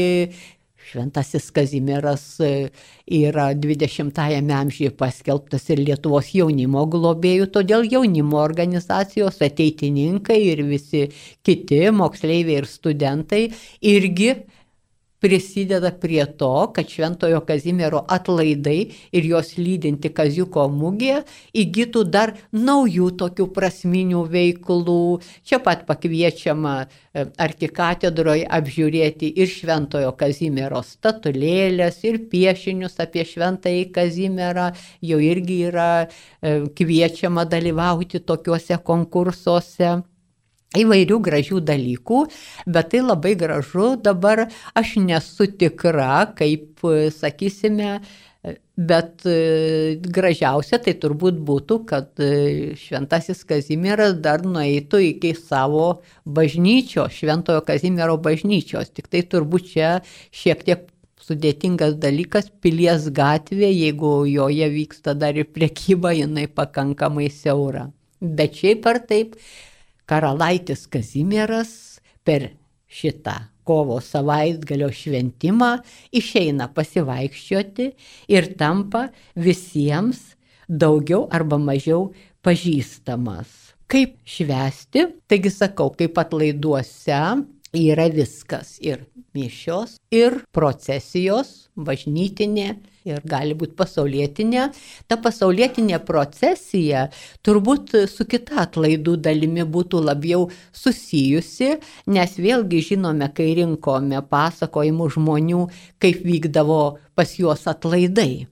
Šventasis 0.89 1.51
Kazimieras 1.53 2.23
e, 2.41 2.69
yra 3.05 3.51
20-ame 3.53 4.55
amžiuje 4.57 4.89
paskelbtas 4.97 5.69
ir 5.69 5.83
Lietuvos 5.83 6.31
jaunimo 6.33 6.87
globėjų, 6.89 7.49
todėl 7.53 7.85
jaunimo 7.91 8.39
organizacijos 8.41 9.37
ateitininkai 9.45 10.39
ir 10.47 10.63
visi 10.65 11.05
kiti 11.45 11.83
moksleiviai 11.93 12.63
ir 12.63 12.69
studentai 12.69 13.43
irgi 13.93 14.33
prisideda 15.19 15.91
prie 15.91 16.25
to, 16.25 16.71
kad 16.75 16.89
Šventojo 16.89 17.41
Kazimiero 17.47 18.03
atlaidai 18.07 18.79
ir 19.11 19.27
jos 19.27 19.53
lydinti 19.59 20.11
Kaziuko 20.15 20.67
mugė 20.71 21.23
įgytų 21.53 22.03
dar 22.11 22.33
naujų 22.55 23.11
tokių 23.19 23.49
prasminių 23.55 24.23
veiklų. 24.31 25.03
Čia 25.43 25.59
pat 25.63 25.85
pakviečiama 25.89 26.75
e, 26.83 27.25
arkikatedroje 27.45 28.45
apžiūrėti 28.59 29.31
ir 29.41 29.51
Šventojo 29.51 30.13
Kazimiero 30.19 30.83
statulėlės, 30.85 32.03
ir 32.07 32.21
piešinius 32.31 32.99
apie 33.03 33.25
Šventąjį 33.27 33.89
Kazimierą. 33.95 34.69
Jau 35.03 35.19
irgi 35.23 35.63
yra 35.71 35.89
e, 36.05 36.61
kviečiama 36.75 37.47
dalyvauti 37.49 38.23
tokiuose 38.23 38.79
konkursuose 38.83 39.99
įvairių 40.77 41.19
gražių 41.25 41.59
dalykų, 41.65 42.23
bet 42.69 42.91
tai 42.93 43.01
labai 43.01 43.35
gražu. 43.39 43.95
Dabar 43.97 44.47
aš 44.77 44.97
nesu 45.01 45.49
tikra, 45.49 46.27
kaip, 46.37 46.83
sakysime, 47.15 47.99
Bet 48.79 49.25
gražiausia 50.15 50.77
tai 50.79 50.93
turbūt 50.95 51.41
būtų, 51.43 51.77
kad 51.89 52.21
Šventasis 52.79 53.41
Kazimieras 53.43 54.13
dar 54.23 54.45
nueitų 54.47 55.01
iki 55.09 55.33
savo 55.35 55.99
bažnyčios, 56.23 57.17
Šventojo 57.17 57.65
Kazimiero 57.67 58.15
bažnyčios. 58.15 58.93
Tik 58.95 59.11
tai 59.11 59.25
turbūt 59.27 59.67
čia 59.73 59.89
šiek 60.31 60.63
tiek 60.63 60.87
sudėtingas 61.19 61.97
dalykas- 61.99 62.47
pilies 62.63 63.09
gatvė, 63.11 63.67
jeigu 63.75 64.23
joje 64.31 64.71
vyksta 64.71 65.17
dar 65.19 65.35
ir 65.35 65.51
priekyba, 65.51 66.15
jinai 66.15 66.47
pakankamai 66.47 67.27
siaura. 67.27 67.91
Bet 68.21 68.55
šiaip 68.55 68.87
ar 68.87 68.99
taip, 68.99 69.35
karalaitis 70.09 70.87
Kazimieras 70.89 72.01
per 72.25 72.49
šitą 72.89 73.37
kovo 73.69 73.99
savaitgalio 74.01 74.89
šventimą 74.89 75.75
išeina 76.19 76.71
pasivaikščioti 76.73 77.89
ir 78.33 78.49
tampa 78.57 79.05
visiems 79.37 80.23
daugiau 80.69 81.27
arba 81.33 81.59
mažiau 81.61 82.09
pažįstamas. 82.45 83.49
Kaip 83.89 84.17
švesti, 84.25 85.05
taigi 85.29 85.49
sakau, 85.53 85.89
kaip 85.97 86.17
atlaiduose 86.21 87.21
yra 87.75 88.07
viskas 88.09 88.77
ir 88.81 89.05
mišios, 89.35 89.97
ir 90.11 90.39
procesijos, 90.55 91.69
bažnytinė, 91.77 92.69
ir 93.07 93.21
gali 93.29 93.55
būti 93.57 93.77
pasaulietinė. 93.79 94.69
Ta 95.07 95.19
pasaulietinė 95.21 95.99
procesija 96.05 97.07
turbūt 97.45 97.95
su 98.09 98.25
kita 98.29 98.63
atlaidų 98.65 99.15
dalimi 99.21 99.65
būtų 99.65 100.01
labiau 100.03 100.49
susijusi, 100.73 101.77
nes 102.07 102.35
vėlgi 102.37 102.83
žinome, 102.91 103.29
kai 103.33 103.53
rinkome 103.61 104.21
pasakojimų 104.29 105.09
žmonių, 105.15 105.63
kaip 106.01 106.21
vykdavo 106.25 106.83
pas 107.15 107.37
juos 107.39 107.67
atlaidai. 107.69 108.47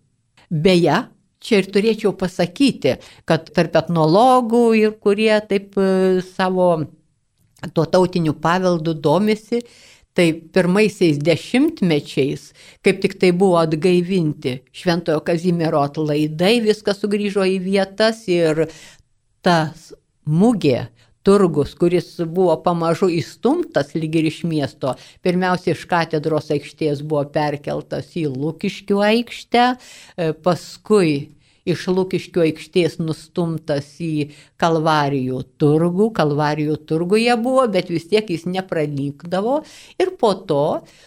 Beje, 0.47 1.06
Čia 1.38 1.60
ir 1.62 1.67
turėčiau 1.69 2.15
pasakyti, 2.17 2.95
kad 3.30 3.51
tarp 3.53 3.75
etnologų 3.77 4.62
ir 4.80 4.95
kurie 4.97 5.36
taip 5.45 5.77
e, 5.77 6.17
savo 6.25 6.65
tuo 7.74 7.86
tautiniu 7.86 8.34
paveldu 8.41 8.93
domisi, 8.93 9.62
Tai 10.17 10.32
pirmaisiais 10.34 11.20
dešimtmečiais, 11.22 12.48
kaip 12.82 13.04
tik 13.04 13.20
tai 13.22 13.30
buvo 13.38 13.60
atgaivinti 13.62 14.56
Šventojo 14.74 15.22
Kazimiero 15.22 15.84
atlaidai, 15.86 16.56
viskas 16.65 17.04
sugrįžo 17.04 17.46
į 17.46 17.60
vietas 17.62 18.24
ir 18.26 18.63
tas 19.46 19.91
mugė, 20.26 20.88
turgus, 21.22 21.76
kuris 21.78 22.10
buvo 22.34 22.56
pamažu 22.65 23.12
įstumtas 23.13 23.93
lyg 23.93 24.17
ir 24.17 24.32
iš 24.32 24.41
miesto, 24.50 24.96
pirmiausia 25.22 25.76
iš 25.76 25.86
katedros 25.91 26.50
aikštės 26.56 27.06
buvo 27.06 27.28
perkeltas 27.38 28.10
į 28.17 28.26
Lukiškių 28.34 29.02
aikštę, 29.12 29.65
paskui 30.41 31.37
iš 31.67 31.86
Lukiškio 31.91 32.43
aikštės 32.45 32.97
nustumtas 33.01 33.89
į 34.03 34.30
Kalvarijų 34.62 35.41
turgų, 35.62 36.10
Kalvarijų 36.17 36.77
turguje 36.89 37.36
buvo, 37.41 37.65
bet 37.71 37.91
vis 37.93 38.08
tiek 38.10 38.30
jis 38.32 38.47
nepranykdavo 38.49 39.60
ir 40.01 40.13
po 40.21 40.34
to 40.49 40.63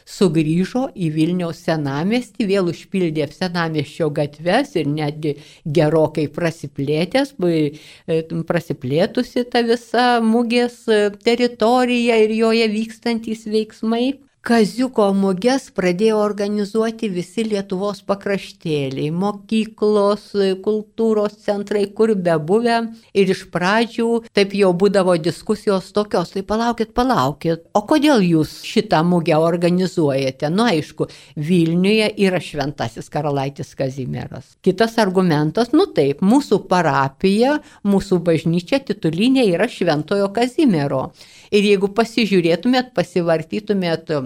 sugrįžo 0.09 0.87
į 0.95 1.11
Vilniaus 1.17 1.65
senamestį, 1.67 2.49
vėl 2.53 2.71
užpildė 2.73 3.29
senameščio 3.35 4.11
gatves 4.15 4.77
ir 4.81 4.91
netgi 4.91 5.37
gerokai 5.65 6.29
prasiplėtęs, 6.33 7.35
e, 7.51 8.23
prasiplėtusi 8.49 9.47
ta 9.51 9.65
visa 9.67 10.09
mugės 10.25 10.83
teritorija 11.25 12.19
ir 12.25 12.35
joje 12.41 12.67
vykstantis 12.75 13.47
veiksmai. 13.51 14.19
Kaziuko 14.41 15.11
muges 15.13 15.67
pradėjo 15.77 16.17
organizuoti 16.25 17.11
visi 17.13 17.43
Lietuvos 17.45 17.99
pakraštėliai, 18.09 19.11
mokyklos, 19.13 20.31
kultūros 20.65 21.35
centrai, 21.45 21.83
kur 21.93 22.15
be 22.17 22.39
buvę. 22.49 22.79
Ir 23.13 23.33
iš 23.35 23.43
pradžių 23.53 24.07
taip 24.33 24.55
jau 24.57 24.71
būdavo 24.73 25.19
diskusijos 25.21 25.91
tokios, 25.93 26.33
tai 26.33 26.41
palaukit, 26.49 26.95
palaukit, 26.97 27.67
o 27.77 27.83
kodėl 27.91 28.25
jūs 28.25 28.55
šitą 28.65 29.03
mugę 29.05 29.37
organizuojate? 29.37 30.49
Nu 30.49 30.65
aišku, 30.71 31.11
Vilniuje 31.37 32.09
yra 32.25 32.41
šventasis 32.41 33.13
karalaitis 33.13 33.75
Kazimieras. 33.77 34.57
Kitas 34.65 34.97
argumentas, 35.05 35.75
nu 35.77 35.85
taip, 35.93 36.25
mūsų 36.25 36.63
parapija, 36.73 37.59
mūsų 37.85 38.23
bažnyčia 38.25 38.81
titulinė 38.89 39.51
yra 39.53 39.69
šventojo 39.69 40.33
Kazimiero. 40.33 41.11
Ir 41.53 41.67
jeigu 41.67 41.93
pasižiūrėtumėt, 41.93 42.95
pasivartytumėt 42.97 44.17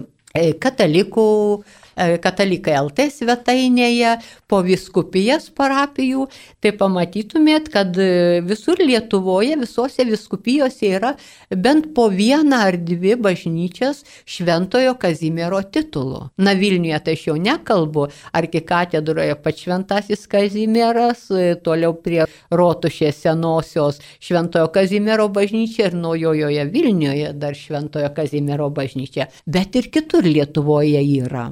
katalikų 0.61 1.27
e, 1.59 1.84
katalikai 1.95 2.75
LT 2.79 3.09
svetainėje, 3.13 4.15
po 4.51 4.59
viskupijas 4.65 5.47
parapijų, 5.55 6.27
tai 6.63 6.73
pamatytumėt, 6.77 7.69
kad 7.73 7.95
e, 7.97 8.41
visur 8.45 8.79
Lietuvoje, 8.81 9.55
visose 9.61 10.05
viskupijose 10.07 10.91
yra 10.97 11.13
bent 11.49 11.91
po 11.95 12.07
vieną 12.13 12.61
ar 12.67 12.77
dvi 12.77 13.15
bažnyčias 13.17 14.03
Šventojo 14.25 14.95
Kazimiero 15.01 15.61
titulu. 15.63 16.27
Na 16.37 16.53
Vilniuje 16.57 17.01
tai 17.05 17.17
aš 17.17 17.27
jau 17.29 17.37
nekalbu, 17.41 18.07
arkikatedroje 18.37 19.37
pats 19.41 19.65
Šventasis 19.65 20.27
Kazimieras, 20.31 21.27
e, 21.31 21.55
toliau 21.65 21.95
prie 21.97 22.25
Rotušės 22.53 23.23
senosios 23.25 24.01
Šventojo 24.19 24.69
Kazimiero 24.75 25.29
bažnyčia 25.33 25.89
ir 25.89 25.99
naujojoje 25.99 26.67
Vilniuje 26.73 27.33
dar 27.33 27.57
Šventojo 27.57 28.11
Kazimiero 28.15 28.69
bažnyčia, 28.69 29.29
bet 29.45 29.75
ir 29.75 29.89
kitur 29.93 30.25
Lietuvoje 30.25 31.01
yra. 31.01 31.49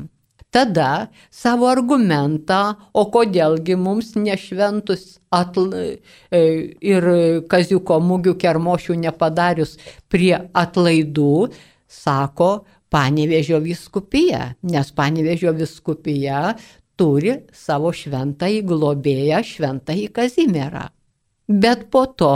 Tada 0.53 1.07
savo 1.33 1.65
argumentą, 1.65 2.75
o 2.93 3.07
kodėlgi 3.09 3.77
mums 3.79 4.13
nešventus 4.13 5.17
atl... 5.33 5.71
E, 5.73 6.43
ir 6.77 7.09
kaziuko 7.49 7.97
mūgių 8.03 8.35
kermošių 8.43 8.99
nepadarius 9.07 9.79
prie 10.13 10.35
atlaidų, 10.53 11.49
sako 11.89 12.51
Panevežio 12.93 13.57
viskupija, 13.63 14.51
nes 14.69 14.91
Panevežio 14.93 15.55
viskupija 15.57 16.51
turi 17.01 17.39
savo 17.57 17.89
šventąjį 17.89 18.59
globėją, 18.69 19.39
šventąjį 19.49 20.11
Kazimierą. 20.13 20.85
Bet 21.49 21.89
po 21.89 22.05
to 22.05 22.35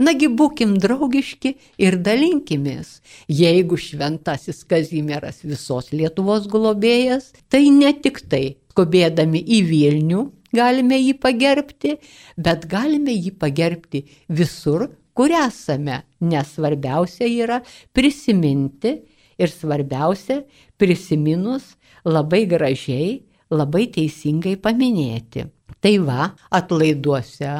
Nagi 0.00 0.30
būkim 0.32 0.78
draugiški 0.80 1.54
ir 1.84 1.98
dalinkimės. 2.00 3.00
Jeigu 3.28 3.76
šventasis 3.76 4.62
Kazimieras 4.64 5.42
visos 5.44 5.90
Lietuvos 5.92 6.46
globėjas, 6.48 7.34
tai 7.52 7.66
ne 7.74 7.92
tik 7.92 8.22
tai, 8.32 8.56
skubėdami 8.72 9.42
į 9.44 9.60
Vilnių, 9.68 10.22
galime 10.56 10.96
jį 10.96 11.18
pagerbti, 11.20 11.98
bet 12.40 12.64
galime 12.70 13.12
jį 13.12 13.34
pagerbti 13.36 14.06
visur, 14.28 14.88
kur 15.12 15.36
esame, 15.36 16.00
nes 16.20 16.56
svarbiausia 16.56 17.28
yra 17.28 17.60
prisiminti 17.92 18.96
ir 19.36 19.52
svarbiausia 19.52 20.42
prisiminus 20.80 21.74
labai 22.08 22.46
gražiai, 22.48 23.20
labai 23.52 23.90
teisingai 23.92 24.56
paminėti. 24.56 25.50
Tai 25.80 25.92
va, 26.04 26.26
atlaiduose 26.52 27.52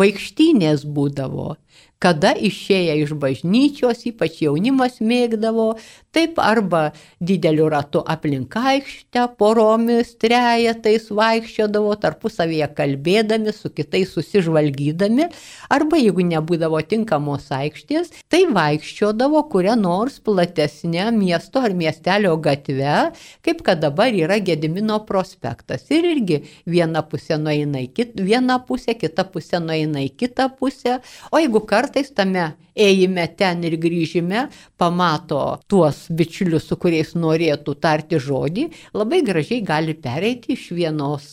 vaikštynės 0.00 0.86
būdavo, 0.96 1.50
kada 1.98 2.32
išėję 2.36 2.96
iš 3.02 3.14
bažnyčios, 3.20 4.04
ypač 4.10 4.42
jaunimas 4.44 5.00
mėgdavo, 5.00 5.74
taip 6.16 6.40
arba 6.40 6.90
dideliu 7.20 7.68
ratu 7.72 8.00
aplink 8.08 8.56
aikštę, 8.56 9.26
poromis, 9.40 10.14
trejetais 10.20 11.10
vaikščiodavo, 11.12 11.92
tarpusavėje 12.00 12.70
kalbėdami, 12.78 13.52
su 13.52 13.70
kitais 13.76 14.14
susižvalgydami, 14.16 15.28
arba 15.76 16.00
jeigu 16.00 16.24
nebūdavo 16.30 16.80
tinkamos 16.88 17.50
aikštės, 17.52 18.12
tai 18.32 18.44
vaikščiodavo 18.56 19.44
kuria 19.52 19.76
nors 19.76 20.18
platesnė 20.24 21.10
miesto 21.16 21.60
ar 21.60 21.76
miestelio 21.76 22.36
gatve, 22.40 23.10
kaip 23.44 23.64
kad 23.66 23.82
dabar 23.84 24.14
yra 24.16 24.40
Gedimino 24.46 25.02
prospektas. 25.08 25.88
Ir 25.92 26.06
irgi 26.14 26.42
viena 26.68 27.02
pusė 27.04 27.40
nueina 27.40 27.82
į 27.84 27.90
kitą, 27.96 28.24
viena 28.24 28.60
pusė, 28.64 28.96
kita 28.96 29.26
pusė 29.32 29.60
nueina 29.60 30.04
į 30.06 30.14
kitą 30.16 30.48
pusę, 30.56 31.00
o 31.32 31.42
jeigu 31.42 31.64
kartais 31.68 32.12
tame 32.16 32.54
ėjime 32.76 33.26
ten 33.38 33.64
ir 33.66 33.78
grįžime 33.80 34.46
pamato 34.78 35.40
tuos 35.68 36.04
bičiulius, 36.10 36.68
su 36.68 36.76
kuriais 36.80 37.14
norėtų 37.16 37.76
tarti 37.80 38.20
žodį, 38.20 38.68
labai 38.94 39.22
gražiai 39.26 39.64
gali 39.64 39.96
pereiti 39.96 40.54
iš 40.56 40.68
vienos 40.76 41.32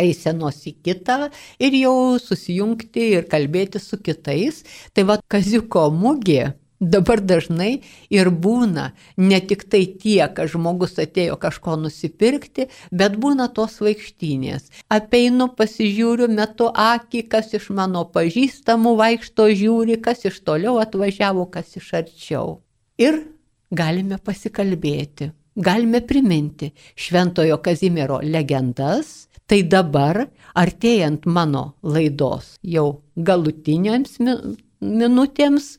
eisenos 0.00 0.58
į 0.66 0.74
kitą 0.82 1.30
ir 1.62 1.78
jau 1.78 2.18
susijungti 2.18 3.10
ir 3.18 3.28
kalbėti 3.30 3.78
su 3.82 4.00
kitais. 4.02 4.64
Tai 4.94 5.06
va, 5.10 5.18
kaziuko 5.30 5.86
mugė 5.94 6.52
Dabar 6.84 7.20
dažnai 7.24 7.80
ir 8.12 8.28
būna 8.44 8.90
ne 9.16 9.38
tik 9.40 9.62
tai 9.72 9.84
tie, 10.00 10.26
kad 10.36 10.50
žmogus 10.52 10.98
atėjo 11.00 11.38
kažko 11.40 11.78
nusipirkti, 11.80 12.66
bet 12.92 13.16
būna 13.22 13.46
tos 13.56 13.78
vaikštynės. 13.80 14.68
Apeinu, 14.92 15.48
pasižiūriu, 15.56 16.28
metu 16.28 16.68
akį, 16.68 17.22
kas 17.32 17.54
iš 17.56 17.70
mano 17.78 18.04
pažįstamų 18.16 18.96
vaikšto 19.00 19.48
žiūri, 19.62 19.96
kas 20.04 20.26
iš 20.28 20.42
toliau 20.44 20.76
atvažiavo, 20.82 21.46
kas 21.54 21.72
iš 21.80 21.88
arčiau. 22.02 22.58
Ir 23.00 23.22
galime 23.72 24.20
pasikalbėti, 24.20 25.30
galime 25.56 26.04
priminti 26.04 26.74
Šventojo 26.96 27.62
Kazimiero 27.64 28.20
legendas. 28.22 29.30
Tai 29.44 29.58
dabar, 29.68 30.22
artėjant 30.56 31.26
mano 31.28 31.74
laidos 31.84 32.54
jau 32.64 33.02
galutinėms 33.16 34.16
minutėms, 34.80 35.74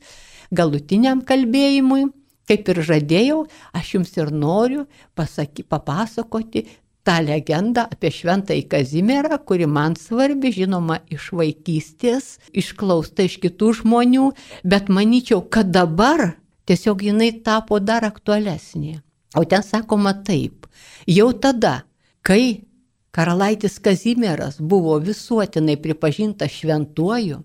galutiniam 0.50 1.22
kalbėjimui, 1.26 2.08
kaip 2.46 2.68
ir 2.72 2.82
žadėjau, 2.86 3.44
aš 3.74 3.94
jums 3.96 4.12
ir 4.18 4.32
noriu 4.32 4.86
pasaky, 5.18 5.64
papasakoti 5.66 6.66
tą 7.06 7.20
legendą 7.22 7.86
apie 7.86 8.10
šventąjį 8.10 8.64
Kazimierą, 8.70 9.38
kuri 9.46 9.66
man 9.70 9.94
svarbi, 9.98 10.50
žinoma, 10.54 11.00
iš 11.12 11.30
vaikystės, 11.38 12.36
išklausta 12.50 13.26
iš 13.28 13.38
kitų 13.44 13.72
žmonių, 13.80 14.30
bet 14.66 14.90
manyčiau, 14.90 15.42
kad 15.42 15.70
dabar 15.74 16.34
tiesiog 16.66 17.04
jinai 17.06 17.30
tapo 17.46 17.78
dar 17.78 18.06
aktualesnė. 18.08 19.00
O 19.36 19.44
ten 19.44 19.62
sakoma 19.62 20.16
taip, 20.26 20.66
jau 21.06 21.30
tada, 21.32 21.84
kai 22.26 22.66
karalaitis 23.14 23.78
Kazimieras 23.82 24.58
buvo 24.58 24.98
visuotinai 25.02 25.76
pripažintas 25.80 26.58
šventuoju, 26.58 27.42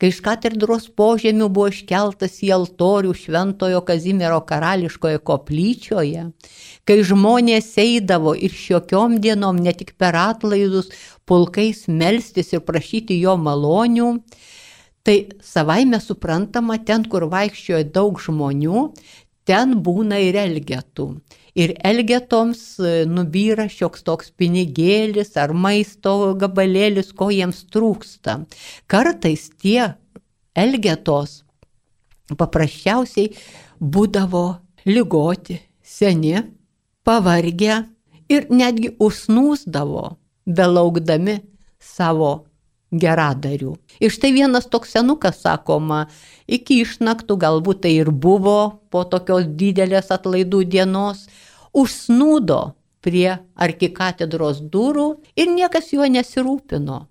kai 0.00 0.10
iš 0.12 0.20
katedros 0.24 0.88
požemių 0.98 1.48
buvo 1.48 1.70
iškeltas 1.72 2.38
į 2.44 2.52
altorių 2.56 3.14
Šventojo 3.16 3.80
Kazimiero 3.88 4.42
karališkoje 4.48 5.22
koplyčioje, 5.24 6.26
kai 6.84 6.96
žmonės 7.10 7.70
eidavo 7.80 8.34
ir 8.36 8.52
šiokiom 8.52 9.18
dienom 9.24 9.62
ne 9.64 9.72
tik 9.76 9.94
per 10.00 10.18
atlaidus 10.20 10.92
pulkais 11.26 11.86
melstis 11.88 12.52
ir 12.52 12.64
prašyti 12.66 13.16
jo 13.22 13.38
malonių, 13.40 14.10
tai 15.06 15.16
savaime 15.40 16.00
suprantama, 16.02 16.80
ten, 16.82 17.06
kur 17.08 17.28
vaikščiojo 17.30 17.86
daug 17.94 18.20
žmonių, 18.20 18.90
ten 19.46 19.78
būna 19.86 20.20
ir 20.26 20.38
elgetų 20.42 21.12
ir 21.56 21.72
elgetoms 21.88 22.60
e, 22.78 22.92
nubyra 23.08 23.66
šioks 23.72 24.04
toks 24.06 24.30
pinigėlis 24.36 25.32
ar 25.40 25.54
maisto 25.56 26.34
gabalėlis, 26.38 27.12
ko 27.16 27.30
jiems 27.32 27.64
trūksta. 27.72 28.42
Kartais 28.86 29.48
tie 29.62 29.94
elgetos 30.56 31.40
paprasčiausiai 32.36 33.32
būdavo 33.80 34.46
lygoti, 34.86 35.60
seni, 35.82 36.36
pavargę 37.06 37.84
ir 38.32 38.50
netgi 38.50 38.92
užsnūsdavo, 39.02 40.10
belaukdami 40.46 41.40
savo 41.82 42.32
geradarių. 42.92 43.74
Ir 44.00 44.12
štai 44.14 44.32
vienas 44.34 44.68
toks 44.70 44.94
senukas, 44.94 45.40
sakoma, 45.42 46.06
iki 46.46 46.80
išnaktų 46.84 47.36
galbūt 47.42 47.82
tai 47.86 47.96
ir 48.00 48.10
buvo 48.10 48.58
po 48.90 49.02
tokios 49.10 49.48
didelės 49.58 50.12
atlaidų 50.14 50.62
dienos, 50.70 51.26
užsnūdo 51.76 52.60
prie 53.04 53.36
arkikatedros 53.54 54.62
durų 54.72 55.08
ir 55.38 55.52
niekas 55.52 55.92
juo 55.94 56.08
nesirūpino. 56.10 57.04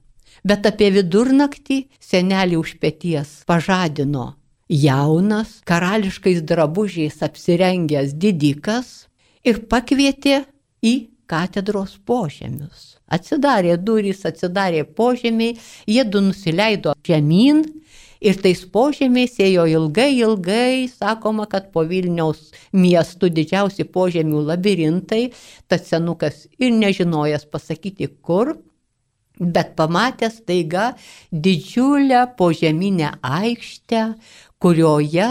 Bet 0.45 0.65
apie 0.67 0.91
vidurnaktį 0.93 1.85
senelį 2.03 2.57
už 2.59 2.75
pėties 2.81 3.37
pažadino 3.49 4.33
jaunas, 4.69 5.61
karališkais 5.65 6.41
drabužiais 6.41 7.21
apsirengęs 7.23 8.13
didikas 8.17 9.07
ir 9.45 9.61
pakvietė 9.69 10.43
į 10.81 10.95
katedros 11.29 11.95
požemius. 12.05 12.95
Atsidarė 13.05 13.77
durys, 13.77 14.23
atsidarė 14.25 14.83
požemiai, 14.97 15.57
jie 15.85 16.03
du 16.03 16.21
nusileido 16.25 16.95
žemyn 17.05 17.63
Ir 18.23 18.37
tais 18.41 18.61
požemiais 18.71 19.35
ėjo 19.41 19.65
ilgai, 19.67 20.11
ilgai, 20.19 20.87
sakoma, 20.91 21.47
kad 21.51 21.71
po 21.73 21.83
Vilniaus 21.87 22.51
miestų 22.75 23.31
didžiausi 23.35 23.87
požemių 23.91 24.45
labirintai, 24.51 25.33
tas 25.67 25.89
senukas 25.91 26.45
ir 26.59 26.71
nežinojęs 26.75 27.47
pasakyti 27.51 28.07
kur, 28.21 28.55
bet 29.39 29.75
pamatęs 29.75 30.39
taiga 30.47 30.93
didžiulę 31.31 32.23
požeminę 32.37 33.17
aikštę, 33.21 34.13
kurioje 34.59 35.29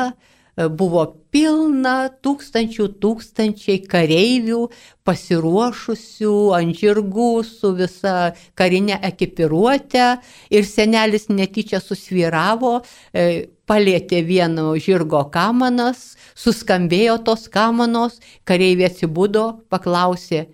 buvo 0.57 1.05
pilna 1.35 2.11
tūkstančių 2.23 2.87
tūkstančiai 3.03 3.81
kareivių 3.91 4.61
pasiruošusių 5.07 6.35
ant 6.55 6.79
žirgų 6.79 7.31
su 7.49 7.73
visa 7.75 8.15
karinė 8.59 9.01
ekipiruotė 9.11 10.07
ir 10.55 10.69
senelis 10.69 11.27
netyčia 11.29 11.83
susvyravo, 11.83 12.77
e, 13.13 13.51
palėtė 13.67 14.23
vieno 14.23 14.75
žirgo 14.79 15.25
kamanas, 15.35 16.15
suskambėjo 16.39 17.19
tos 17.27 17.49
kamanos, 17.49 18.21
kareiviai 18.47 18.93
atsibudo, 18.93 19.47
paklausė, 19.73 20.47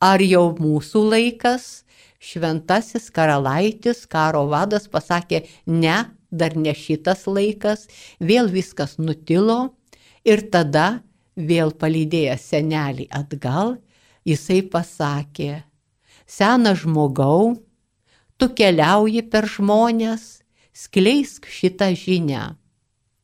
ar 0.00 0.22
jau 0.24 0.48
mūsų 0.56 1.04
laikas, 1.12 1.84
šventasis 2.22 3.10
karalaitis, 3.10 4.06
karo 4.06 4.46
vadas 4.48 4.88
pasakė, 4.88 5.44
ne, 5.66 5.98
dar 6.32 6.56
ne 6.56 6.72
šitas 6.74 7.26
laikas, 7.28 7.86
vėl 8.18 8.48
viskas 8.50 8.96
nutilo 8.98 9.74
ir 10.24 10.42
tada 10.50 11.02
vėl 11.36 11.72
palydėjęs 11.76 12.48
senelį 12.52 13.06
atgal, 13.12 13.76
jisai 14.24 14.62
pasakė, 14.72 15.62
senas 16.26 16.82
žmogau, 16.82 17.54
tu 18.40 18.48
keliauji 18.56 19.22
per 19.28 19.48
žmonės, 19.48 20.42
skleisk 20.72 21.46
šitą 21.46 21.92
žinę, 21.94 22.56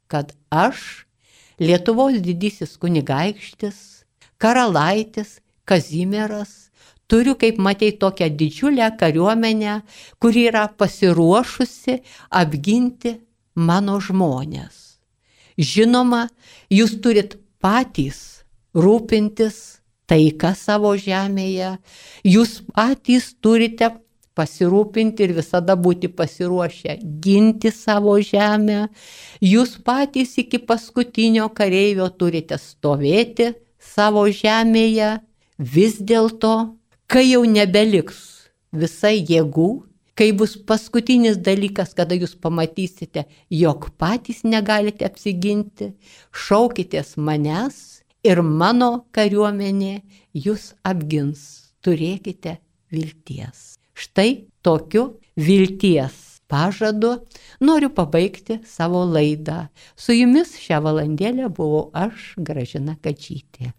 kad 0.09 0.37
aš, 0.53 1.05
Lietuvos 1.59 2.21
didysis 2.23 2.77
kunigaikštis, 2.79 4.07
karalaitis 4.39 5.41
Kazimieras, 5.67 6.68
turiu, 7.11 7.35
kaip 7.41 7.59
matei, 7.59 7.93
tokią 7.93 8.29
didžiulę 8.39 8.91
kariuomenę, 9.01 9.81
kuri 10.21 10.49
yra 10.51 10.67
pasiruošusi 10.69 11.99
apginti 12.31 13.17
mano 13.55 13.99
žmonės. 14.01 15.01
Žinoma, 15.59 16.29
jūs 16.71 16.99
turit 17.03 17.39
patys 17.59 18.45
rūpintis 18.77 19.81
taiką 20.09 20.53
savo 20.57 20.93
žemėje, 20.97 21.77
jūs 22.25 22.61
patys 22.71 23.33
turite 23.43 23.91
pasirūpinti 24.39 25.27
ir 25.27 25.35
visada 25.39 25.75
būti 25.75 26.11
pasiruošę 26.15 26.99
ginti 27.25 27.73
savo 27.75 28.17
žemę. 28.23 28.87
Jūs 29.43 29.77
patys 29.85 30.37
iki 30.43 30.61
paskutinio 30.69 31.49
kareivio 31.59 32.09
turite 32.21 32.59
stovėti 32.63 33.53
savo 33.79 34.27
žemėje. 34.31 35.17
Vis 35.59 35.97
dėlto, 35.99 36.55
kai 37.09 37.25
jau 37.31 37.45
nebeliks 37.49 38.19
visai 38.77 39.17
jėgų, 39.25 39.69
kai 40.19 40.29
bus 40.37 40.57
paskutinis 40.69 41.39
dalykas, 41.41 41.95
kada 41.97 42.17
jūs 42.19 42.35
pamatysite, 42.37 43.25
jog 43.49 43.89
patys 43.97 44.43
negalite 44.45 45.07
apsiginti, 45.09 45.95
šaukitės 46.35 47.17
manęs 47.17 48.03
ir 48.27 48.43
mano 48.45 49.07
kariuomenė 49.17 50.03
jūs 50.37 50.75
apgins. 50.85 51.65
Turėkite 51.79 52.59
vilties. 52.93 53.79
Štai 53.95 54.51
tokiu 54.67 55.21
vilties 55.39 56.43
pažadu 56.51 57.15
noriu 57.63 57.89
pabaigti 57.95 58.59
savo 58.67 59.05
laidą. 59.07 59.69
Su 59.97 60.17
jumis 60.17 60.57
šią 60.59 60.83
valandėlę 60.85 61.49
buvau 61.55 61.89
aš, 61.95 62.35
Gražina 62.37 62.99
Kačytė. 63.01 63.73